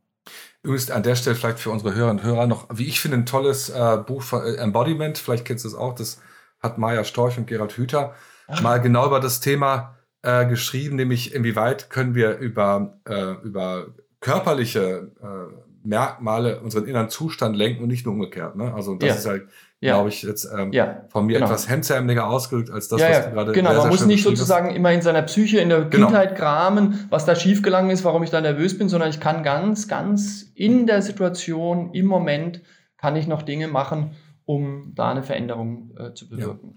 Übrigens 0.62 0.90
an 0.90 1.02
der 1.02 1.16
Stelle 1.16 1.36
vielleicht 1.36 1.58
für 1.58 1.70
unsere 1.70 1.94
Hörerinnen 1.94 2.20
und 2.20 2.24
Hörer 2.24 2.46
noch, 2.46 2.68
wie 2.72 2.86
ich 2.86 3.00
finde, 3.00 3.16
ein 3.16 3.26
tolles 3.26 3.70
äh, 3.70 3.98
Buch 4.06 4.22
von 4.22 4.42
äh, 4.42 4.54
Embodiment, 4.56 5.18
vielleicht 5.18 5.44
kennst 5.44 5.64
du 5.64 5.68
es 5.68 5.74
auch, 5.74 5.94
das 5.94 6.20
hat 6.60 6.78
Maja 6.78 7.04
Storch 7.04 7.38
und 7.38 7.46
Gerald 7.46 7.72
Hüther 7.72 8.14
ah. 8.46 8.60
mal 8.60 8.80
genau 8.80 9.06
über 9.06 9.20
das 9.20 9.40
Thema 9.40 9.97
äh, 10.22 10.46
geschrieben, 10.46 10.96
nämlich 10.96 11.34
inwieweit 11.34 11.90
können 11.90 12.14
wir 12.14 12.38
über, 12.38 12.98
äh, 13.08 13.34
über 13.44 13.86
körperliche 14.20 15.12
äh, 15.22 15.54
Merkmale 15.84 16.60
unseren 16.60 16.86
inneren 16.86 17.08
Zustand 17.08 17.56
lenken 17.56 17.82
und 17.82 17.88
nicht 17.88 18.04
nur 18.04 18.14
umgekehrt. 18.14 18.56
Ne? 18.56 18.74
Also 18.74 18.96
das 18.96 19.08
ja. 19.08 19.14
ist 19.14 19.26
halt, 19.26 19.48
ja. 19.80 19.94
glaube 19.94 20.08
ich, 20.10 20.22
jetzt 20.22 20.48
ähm, 20.52 20.72
ja. 20.72 21.04
von 21.08 21.26
mir 21.26 21.34
genau. 21.34 21.46
etwas 21.46 21.68
hemdsärmeliger 21.68 22.28
ausgedrückt 22.28 22.70
als 22.70 22.88
das, 22.88 23.00
was 23.00 23.24
du 23.24 23.30
gerade 23.30 23.52
Genau, 23.52 23.74
man 23.74 23.88
muss 23.88 24.04
nicht 24.04 24.24
sozusagen 24.24 24.74
immer 24.74 24.92
in 24.92 25.02
seiner 25.02 25.22
Psyche, 25.22 25.58
in 25.60 25.68
der 25.68 25.84
genau. 25.84 26.08
Kindheit 26.08 26.36
gramen, 26.36 27.06
was 27.10 27.24
da 27.24 27.36
schiefgegangen 27.36 27.90
ist, 27.90 28.04
warum 28.04 28.22
ich 28.22 28.30
da 28.30 28.40
nervös 28.40 28.76
bin, 28.76 28.88
sondern 28.88 29.10
ich 29.10 29.20
kann 29.20 29.42
ganz, 29.42 29.88
ganz 29.88 30.50
in 30.54 30.86
der 30.86 31.00
Situation, 31.00 31.94
im 31.94 32.06
Moment, 32.06 32.60
kann 32.96 33.14
ich 33.14 33.28
noch 33.28 33.42
Dinge 33.42 33.68
machen, 33.68 34.16
um 34.44 34.92
da 34.94 35.10
eine 35.10 35.22
Veränderung 35.22 35.96
äh, 35.96 36.12
zu 36.12 36.28
bewirken. 36.28 36.76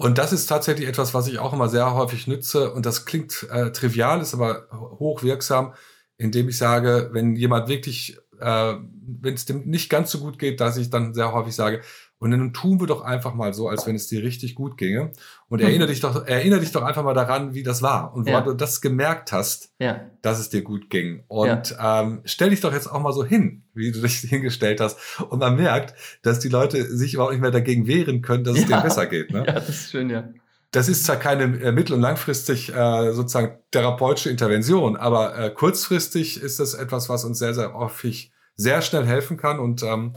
Und 0.00 0.16
das 0.16 0.32
ist 0.32 0.46
tatsächlich 0.46 0.88
etwas, 0.88 1.12
was 1.12 1.26
ich 1.26 1.40
auch 1.40 1.52
immer 1.52 1.68
sehr 1.68 1.92
häufig 1.92 2.28
nütze. 2.28 2.72
Und 2.72 2.86
das 2.86 3.04
klingt 3.04 3.48
äh, 3.50 3.72
trivial, 3.72 4.20
ist 4.20 4.32
aber 4.32 4.68
hochwirksam, 4.70 5.74
indem 6.16 6.48
ich 6.48 6.56
sage, 6.56 7.10
wenn 7.12 7.34
jemand 7.34 7.68
wirklich, 7.68 8.16
äh, 8.40 8.74
wenn 9.20 9.34
es 9.34 9.46
dem 9.46 9.68
nicht 9.68 9.90
ganz 9.90 10.10
so 10.10 10.18
gut 10.18 10.38
geht, 10.38 10.60
dass 10.60 10.76
ich 10.76 10.90
dann 10.90 11.14
sehr 11.14 11.32
häufig 11.32 11.54
sage, 11.54 11.82
und 12.20 12.32
dann 12.32 12.52
tun 12.52 12.80
wir 12.80 12.88
doch 12.88 13.02
einfach 13.02 13.34
mal 13.34 13.54
so, 13.54 13.68
als 13.68 13.86
wenn 13.86 13.94
es 13.94 14.08
dir 14.08 14.24
richtig 14.24 14.56
gut 14.56 14.76
ginge. 14.76 15.12
Und 15.48 15.60
erinnere 15.60 15.86
dich 15.88 16.00
doch, 16.00 16.26
erinnere 16.26 16.60
dich 16.60 16.72
doch 16.72 16.82
einfach 16.82 17.04
mal 17.04 17.14
daran, 17.14 17.54
wie 17.54 17.62
das 17.62 17.80
war. 17.80 18.12
Und 18.12 18.28
ja. 18.28 18.40
wo 18.40 18.50
du 18.50 18.56
das 18.56 18.80
gemerkt 18.80 19.30
hast, 19.30 19.72
ja. 19.78 20.00
dass 20.20 20.40
es 20.40 20.48
dir 20.48 20.62
gut 20.62 20.90
ging. 20.90 21.22
Und 21.28 21.70
ja. 21.70 22.02
ähm, 22.02 22.22
stell 22.24 22.50
dich 22.50 22.60
doch 22.60 22.72
jetzt 22.72 22.88
auch 22.88 23.00
mal 23.00 23.12
so 23.12 23.24
hin, 23.24 23.62
wie 23.72 23.92
du 23.92 24.00
dich 24.00 24.18
hingestellt 24.28 24.80
hast. 24.80 24.98
Und 25.30 25.38
man 25.38 25.54
merkt, 25.54 25.94
dass 26.22 26.40
die 26.40 26.48
Leute 26.48 26.84
sich 26.84 27.14
überhaupt 27.14 27.32
nicht 27.32 27.42
mehr 27.42 27.52
dagegen 27.52 27.86
wehren 27.86 28.20
können, 28.20 28.42
dass 28.42 28.58
es 28.58 28.66
dir 28.66 28.80
besser 28.80 29.06
geht. 29.06 29.30
Ne? 29.30 29.44
Ja, 29.46 29.52
das 29.52 29.68
ist 29.68 29.90
schön, 29.92 30.10
ja. 30.10 30.28
Das 30.70 30.88
ist 30.88 31.04
zwar 31.04 31.16
keine 31.16 31.44
äh, 31.60 31.72
mittel- 31.72 31.94
und 31.94 32.02
langfristig 32.02 32.74
äh, 32.74 33.12
sozusagen 33.12 33.58
therapeutische 33.70 34.30
Intervention, 34.30 34.96
aber 34.96 35.38
äh, 35.38 35.50
kurzfristig 35.50 36.42
ist 36.42 36.60
das 36.60 36.74
etwas, 36.74 37.08
was 37.08 37.24
uns 37.24 37.38
sehr, 37.38 37.54
sehr 37.54 37.72
häufig 37.74 38.32
sehr 38.54 38.82
schnell 38.82 39.06
helfen 39.06 39.38
kann. 39.38 39.60
Und 39.60 39.82
ähm, 39.82 40.12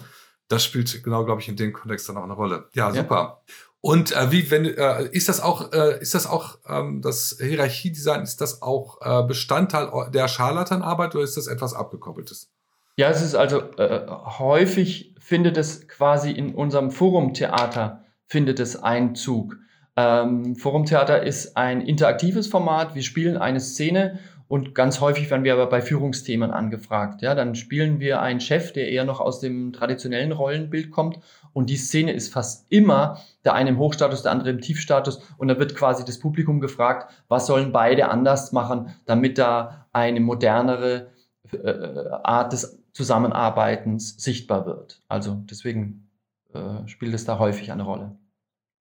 das 0.50 0.66
spielt 0.66 1.04
genau, 1.04 1.24
glaube 1.24 1.40
ich, 1.40 1.48
in 1.48 1.56
dem 1.56 1.72
Kontext 1.72 2.10
dann 2.10 2.18
auch 2.18 2.24
eine 2.24 2.34
Rolle. 2.34 2.68
Ja, 2.74 2.92
super. 2.92 3.42
Ja. 3.48 3.54
Und 3.80 4.12
äh, 4.12 4.32
wie, 4.32 4.52
wenn 4.52 4.66
äh, 4.66 5.06
ist 5.12 5.30
das 5.30 5.40
auch, 5.40 5.72
äh, 5.72 6.00
ist 6.02 6.14
das 6.14 6.28
auch 6.28 6.60
ähm, 6.68 7.02
das 7.02 7.38
Hierarchiedesign, 7.40 8.22
ist 8.22 8.42
das 8.42 8.62
auch 8.62 9.00
äh, 9.02 9.26
Bestandteil 9.26 9.90
der 10.12 10.28
Scharlatanarbeit 10.28 11.16
oder 11.16 11.24
ist 11.24 11.38
das 11.38 11.48
etwas 11.48 11.74
abgekoppeltes? 11.74 12.52
Ja, 12.98 13.10
es 13.10 13.22
ist 13.24 13.34
also 13.34 13.62
äh, 13.78 14.06
häufig 14.08 15.16
findet 15.20 15.58
es 15.58 15.88
quasi 15.88 16.32
in 16.32 16.54
unserem 16.54 16.92
Forumtheater 16.92 18.04
findet 18.28 18.60
es 18.60 18.76
Einzug. 18.76 19.58
Ähm, 19.98 20.56
Forumtheater 20.56 21.24
ist 21.24 21.58
ein 21.58 21.82
interaktives 21.82 22.48
Format. 22.48 22.96
Wir 22.96 23.04
spielen 23.04 23.38
eine 23.38 23.60
Szene 23.60 24.20
und 24.52 24.76
ganz 24.76 25.00
häufig 25.00 25.30
werden 25.30 25.46
wir 25.46 25.54
aber 25.54 25.68
bei 25.68 25.82
Führungsthemen 25.82 26.52
angefragt. 26.52 27.22
Ja, 27.22 27.36
dann 27.36 27.56
spielen 27.56 28.02
wir 28.02 28.22
einen 28.22 28.42
Chef, 28.42 28.74
der 28.74 28.90
eher 28.90 29.06
noch 29.06 29.22
aus 29.22 29.40
dem 29.40 29.72
traditionellen 29.72 30.34
Rollenbild 30.34 30.92
kommt. 30.92 31.20
Und 31.54 31.70
die 31.70 31.78
Szene 31.78 32.12
ist 32.12 32.34
fast 32.34 32.66
immer 32.70 33.22
der 33.46 33.54
eine 33.54 33.70
im 33.70 33.78
Hochstatus, 33.78 34.24
der 34.24 34.34
andere 34.34 34.50
im 34.50 34.60
Tiefstatus. 34.60 35.22
Und 35.38 35.48
da 35.48 35.58
wird 35.58 35.74
quasi 35.74 36.04
das 36.04 36.20
Publikum 36.20 36.60
gefragt, 36.60 37.14
was 37.30 37.48
sollen 37.48 37.72
beide 37.72 38.10
anders 38.10 38.52
machen, 38.52 38.94
damit 39.06 39.38
da 39.38 39.88
eine 39.94 40.20
modernere 40.20 41.12
äh, 41.54 42.10
Art 42.24 42.52
des 42.52 42.78
Zusammenarbeitens 42.92 44.22
sichtbar 44.22 44.66
wird. 44.66 45.02
Also 45.08 45.36
deswegen 45.50 46.10
äh, 46.54 46.86
spielt 46.88 47.14
es 47.14 47.24
da 47.24 47.40
häufig 47.40 47.72
eine 47.72 47.84
Rolle. 47.84 48.18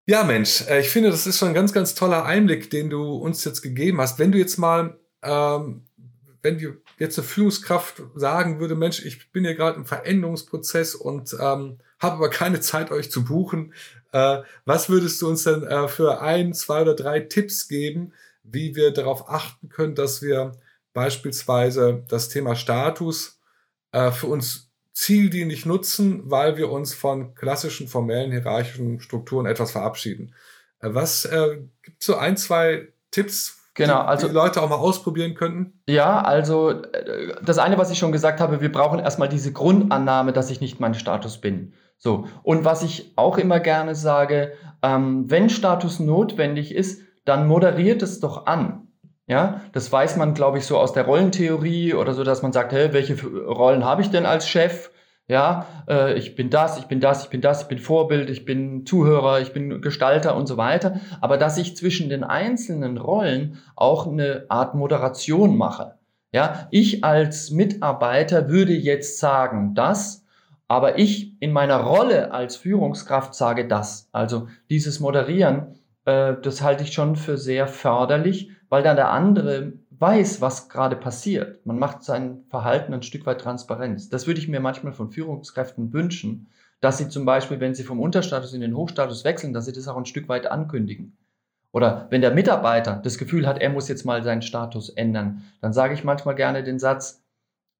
Ja, 0.07 0.23
Mensch, 0.23 0.61
äh, 0.67 0.81
ich 0.81 0.89
finde, 0.89 1.09
das 1.09 1.25
ist 1.25 1.39
schon 1.39 1.49
ein 1.49 1.53
ganz, 1.53 1.73
ganz 1.73 1.95
toller 1.95 2.25
Einblick, 2.25 2.69
den 2.69 2.89
du 2.89 3.15
uns 3.15 3.43
jetzt 3.43 3.61
gegeben 3.61 3.99
hast. 3.99 4.19
Wenn 4.19 4.31
du 4.31 4.37
jetzt 4.37 4.57
mal 4.57 4.99
ähm, 5.23 5.85
wenn 6.45 6.59
die 6.59 6.71
jetzt 6.99 7.17
eine 7.17 7.27
Führungskraft 7.27 8.03
sagen 8.13 8.59
würde, 8.59 8.75
Mensch, 8.75 9.03
ich 9.03 9.31
bin 9.31 9.43
hier 9.43 9.55
gerade 9.55 9.77
im 9.77 9.85
Veränderungsprozess 9.85 10.93
und 10.93 11.33
ähm, 11.33 11.79
habe 11.99 12.17
aber 12.17 12.29
keine 12.29 12.59
Zeit, 12.61 12.91
euch 12.91 13.09
zu 13.09 13.25
buchen, 13.25 13.73
äh, 14.11 14.43
was 14.63 14.87
würdest 14.87 15.19
du 15.21 15.27
uns 15.27 15.43
denn 15.43 15.63
äh, 15.63 15.87
für 15.87 16.21
ein, 16.21 16.53
zwei 16.53 16.83
oder 16.83 16.93
drei 16.93 17.19
Tipps 17.21 17.67
geben, 17.67 18.13
wie 18.43 18.75
wir 18.75 18.91
darauf 18.91 19.27
achten 19.27 19.69
können, 19.69 19.95
dass 19.95 20.21
wir 20.21 20.51
beispielsweise 20.93 22.05
das 22.07 22.29
Thema 22.29 22.55
Status 22.55 23.39
äh, 23.91 24.11
für 24.11 24.27
uns 24.27 24.71
zieldienlich 24.95 25.65
nutzen, 25.65 26.23
weil 26.25 26.57
wir 26.57 26.71
uns 26.71 26.93
von 26.93 27.35
klassischen 27.35 27.87
formellen 27.87 28.31
hierarchischen 28.31 29.01
Strukturen 29.01 29.45
etwas 29.45 29.71
verabschieden. 29.71 30.33
Äh, 30.79 30.89
was 30.93 31.25
äh, 31.25 31.59
gibt 31.83 32.01
so 32.01 32.15
ein, 32.15 32.37
zwei 32.37 32.87
Tipps, 33.11 33.61
Genau, 33.77 33.99
also 33.99 34.29
die 34.29 34.33
Leute 34.33 34.61
auch 34.61 34.69
mal 34.69 34.77
ausprobieren 34.77 35.35
könnten? 35.35 35.81
Ja, 35.85 36.21
also 36.21 36.71
äh, 36.71 37.35
das 37.43 37.57
eine, 37.57 37.77
was 37.77 37.91
ich 37.91 37.97
schon 37.97 38.13
gesagt 38.13 38.39
habe, 38.39 38.61
wir 38.61 38.71
brauchen 38.71 38.99
erstmal 38.99 39.27
diese 39.27 39.51
Grundannahme, 39.51 40.31
dass 40.31 40.49
ich 40.49 40.61
nicht 40.61 40.79
mein 40.79 40.93
Status 40.93 41.41
bin. 41.41 41.73
So. 41.97 42.25
Und 42.43 42.63
was 42.63 42.83
ich 42.83 43.11
auch 43.17 43.37
immer 43.37 43.59
gerne 43.59 43.93
sage, 43.93 44.53
ähm, 44.81 45.29
wenn 45.29 45.49
Status 45.49 45.99
notwendig 45.99 46.73
ist, 46.73 47.01
dann 47.25 47.47
moderiert 47.47 48.01
es 48.01 48.21
doch 48.21 48.45
an. 48.45 48.84
Ja, 49.27 49.61
das 49.71 49.91
weiß 49.91 50.17
man, 50.17 50.35
glaube 50.35 50.59
ich, 50.59 50.65
so 50.65 50.77
aus 50.77 50.93
der 50.93 51.05
Rollentheorie 51.05 51.95
oder 51.95 52.13
so, 52.13 52.23
dass 52.23 52.43
man 52.43 52.53
sagt, 52.53 52.73
hey, 52.73 52.93
welche 52.93 53.19
Rollen 53.25 53.83
habe 53.83 54.03
ich 54.03 54.11
denn 54.11 54.25
als 54.25 54.47
Chef? 54.47 54.91
Ja, 55.27 55.65
äh, 55.89 56.13
ich 56.13 56.35
bin 56.35 56.51
das, 56.51 56.77
ich 56.77 56.85
bin 56.85 56.99
das, 56.99 57.23
ich 57.23 57.29
bin 57.31 57.41
das, 57.41 57.63
ich 57.63 57.67
bin 57.67 57.79
Vorbild, 57.79 58.29
ich 58.29 58.45
bin 58.45 58.85
Zuhörer, 58.85 59.41
ich 59.41 59.53
bin 59.53 59.81
Gestalter 59.81 60.35
und 60.35 60.45
so 60.45 60.57
weiter. 60.57 60.99
Aber 61.21 61.37
dass 61.37 61.57
ich 61.57 61.75
zwischen 61.75 62.09
den 62.09 62.23
einzelnen 62.23 62.97
Rollen 62.97 63.57
auch 63.75 64.05
eine 64.05 64.45
Art 64.49 64.75
Moderation 64.75 65.57
mache. 65.57 65.95
Ja, 66.31 66.67
ich 66.69 67.03
als 67.03 67.49
Mitarbeiter 67.49 68.49
würde 68.49 68.73
jetzt 68.73 69.19
sagen, 69.19 69.73
das, 69.73 70.23
aber 70.67 70.99
ich 70.99 71.41
in 71.41 71.51
meiner 71.51 71.77
Rolle 71.77 72.31
als 72.31 72.57
Führungskraft 72.57 73.33
sage 73.33 73.67
das. 73.67 74.09
Also 74.11 74.47
dieses 74.69 74.99
Moderieren, 74.99 75.79
äh, 76.05 76.35
das 76.39 76.61
halte 76.61 76.83
ich 76.83 76.93
schon 76.93 77.15
für 77.15 77.37
sehr 77.37 77.67
förderlich, 77.67 78.51
weil 78.69 78.83
dann 78.83 78.95
der 78.95 79.11
andere 79.11 79.73
weiß, 79.91 80.41
was 80.41 80.69
gerade 80.69 80.95
passiert. 80.95 81.65
Man 81.65 81.79
macht 81.79 82.03
sein 82.03 82.43
Verhalten 82.49 82.93
ein 82.93 83.03
Stück 83.03 83.25
weit 83.25 83.41
transparent. 83.41 84.11
Das 84.13 84.27
würde 84.27 84.39
ich 84.39 84.47
mir 84.47 84.59
manchmal 84.59 84.93
von 84.93 85.11
Führungskräften 85.11 85.93
wünschen, 85.93 86.47
dass 86.81 86.97
sie 86.97 87.09
zum 87.09 87.25
Beispiel, 87.25 87.59
wenn 87.59 87.75
sie 87.75 87.83
vom 87.83 87.99
Unterstatus 87.99 88.53
in 88.53 88.61
den 88.61 88.75
Hochstatus 88.75 89.23
wechseln, 89.23 89.53
dass 89.53 89.65
sie 89.65 89.73
das 89.73 89.87
auch 89.87 89.97
ein 89.97 90.05
Stück 90.05 90.27
weit 90.27 90.47
ankündigen. 90.47 91.17
Oder 91.71 92.07
wenn 92.09 92.21
der 92.21 92.33
Mitarbeiter 92.33 93.01
das 93.03 93.17
Gefühl 93.17 93.47
hat, 93.47 93.59
er 93.59 93.69
muss 93.69 93.89
jetzt 93.89 94.05
mal 94.05 94.23
seinen 94.23 94.41
Status 94.41 94.89
ändern, 94.89 95.43
dann 95.61 95.73
sage 95.73 95.93
ich 95.93 96.03
manchmal 96.03 96.35
gerne 96.35 96.63
den 96.63 96.79
Satz, 96.79 97.25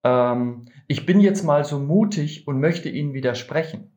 ähm, 0.04 0.66
ich 0.88 1.06
bin 1.06 1.20
jetzt 1.20 1.44
mal 1.44 1.64
so 1.64 1.80
mutig 1.80 2.48
und 2.48 2.60
möchte 2.60 2.90
Ihnen 2.90 3.14
widersprechen. 3.14 3.95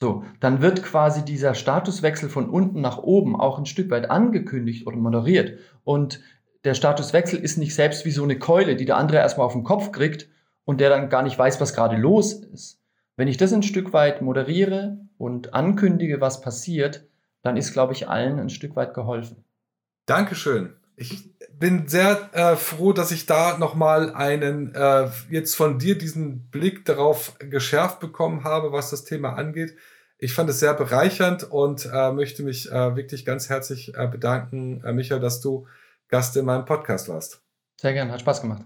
So, 0.00 0.24
dann 0.38 0.62
wird 0.62 0.82
quasi 0.84 1.24
dieser 1.24 1.54
Statuswechsel 1.54 2.28
von 2.28 2.48
unten 2.48 2.80
nach 2.80 2.98
oben 2.98 3.38
auch 3.38 3.58
ein 3.58 3.66
Stück 3.66 3.90
weit 3.90 4.10
angekündigt 4.10 4.86
oder 4.86 4.96
moderiert. 4.96 5.58
Und 5.82 6.20
der 6.64 6.74
Statuswechsel 6.74 7.38
ist 7.40 7.58
nicht 7.58 7.74
selbst 7.74 8.04
wie 8.04 8.12
so 8.12 8.22
eine 8.22 8.38
Keule, 8.38 8.76
die 8.76 8.84
der 8.84 8.96
andere 8.96 9.18
erstmal 9.18 9.46
auf 9.46 9.54
den 9.54 9.64
Kopf 9.64 9.90
kriegt 9.90 10.28
und 10.64 10.80
der 10.80 10.90
dann 10.90 11.08
gar 11.08 11.22
nicht 11.22 11.38
weiß, 11.38 11.60
was 11.60 11.74
gerade 11.74 11.96
los 11.96 12.32
ist. 12.32 12.80
Wenn 13.16 13.26
ich 13.26 13.36
das 13.36 13.52
ein 13.52 13.64
Stück 13.64 13.92
weit 13.92 14.22
moderiere 14.22 14.98
und 15.18 15.52
ankündige, 15.54 16.20
was 16.20 16.40
passiert, 16.40 17.08
dann 17.42 17.56
ist, 17.56 17.72
glaube 17.72 17.92
ich, 17.92 18.08
allen 18.08 18.38
ein 18.38 18.50
Stück 18.50 18.76
weit 18.76 18.94
geholfen. 18.94 19.44
Dankeschön. 20.06 20.74
Ich 21.00 21.30
bin 21.52 21.86
sehr 21.86 22.28
äh, 22.32 22.56
froh, 22.56 22.92
dass 22.92 23.12
ich 23.12 23.24
da 23.24 23.56
nochmal 23.56 24.12
einen, 24.14 24.74
äh, 24.74 25.08
jetzt 25.30 25.54
von 25.54 25.78
dir 25.78 25.96
diesen 25.96 26.50
Blick 26.50 26.84
darauf 26.84 27.34
geschärft 27.38 28.00
bekommen 28.00 28.42
habe, 28.42 28.72
was 28.72 28.90
das 28.90 29.04
Thema 29.04 29.34
angeht. 29.34 29.76
Ich 30.18 30.34
fand 30.34 30.50
es 30.50 30.58
sehr 30.58 30.74
bereichernd 30.74 31.44
und 31.44 31.88
äh, 31.92 32.10
möchte 32.10 32.42
mich 32.42 32.72
äh, 32.72 32.96
wirklich 32.96 33.24
ganz 33.24 33.48
herzlich 33.48 33.94
äh, 33.96 34.08
bedanken, 34.08 34.82
äh, 34.84 34.92
Michael, 34.92 35.20
dass 35.20 35.40
du 35.40 35.68
Gast 36.08 36.36
in 36.36 36.44
meinem 36.44 36.64
Podcast 36.64 37.08
warst. 37.08 37.42
Sehr 37.80 37.92
gern, 37.92 38.10
hat 38.10 38.20
Spaß 38.22 38.40
gemacht. 38.40 38.64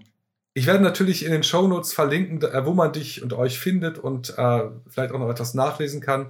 Ich 0.54 0.66
werde 0.66 0.82
natürlich 0.82 1.26
in 1.26 1.32
den 1.32 1.42
Show 1.42 1.68
Notes 1.68 1.92
verlinken, 1.92 2.42
wo 2.64 2.72
man 2.72 2.92
dich 2.94 3.22
und 3.22 3.32
euch 3.34 3.58
findet 3.58 3.98
und 3.98 4.28
vielleicht 4.28 5.12
auch 5.12 5.18
noch 5.18 5.30
etwas 5.30 5.54
nachlesen 5.54 6.02
kann. 6.02 6.28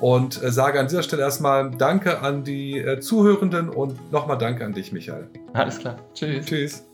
Und 0.00 0.42
äh, 0.42 0.52
sage 0.52 0.78
an 0.78 0.86
dieser 0.86 1.02
Stelle 1.02 1.22
erstmal 1.22 1.70
Danke 1.70 2.20
an 2.20 2.44
die 2.44 2.78
äh, 2.78 3.00
Zuhörenden 3.00 3.68
und 3.68 4.12
nochmal 4.12 4.38
Danke 4.38 4.64
an 4.64 4.72
dich, 4.72 4.92
Michael. 4.92 5.28
Alles 5.52 5.78
klar. 5.78 5.96
Tschüss. 6.14 6.46
Tschüss. 6.46 6.84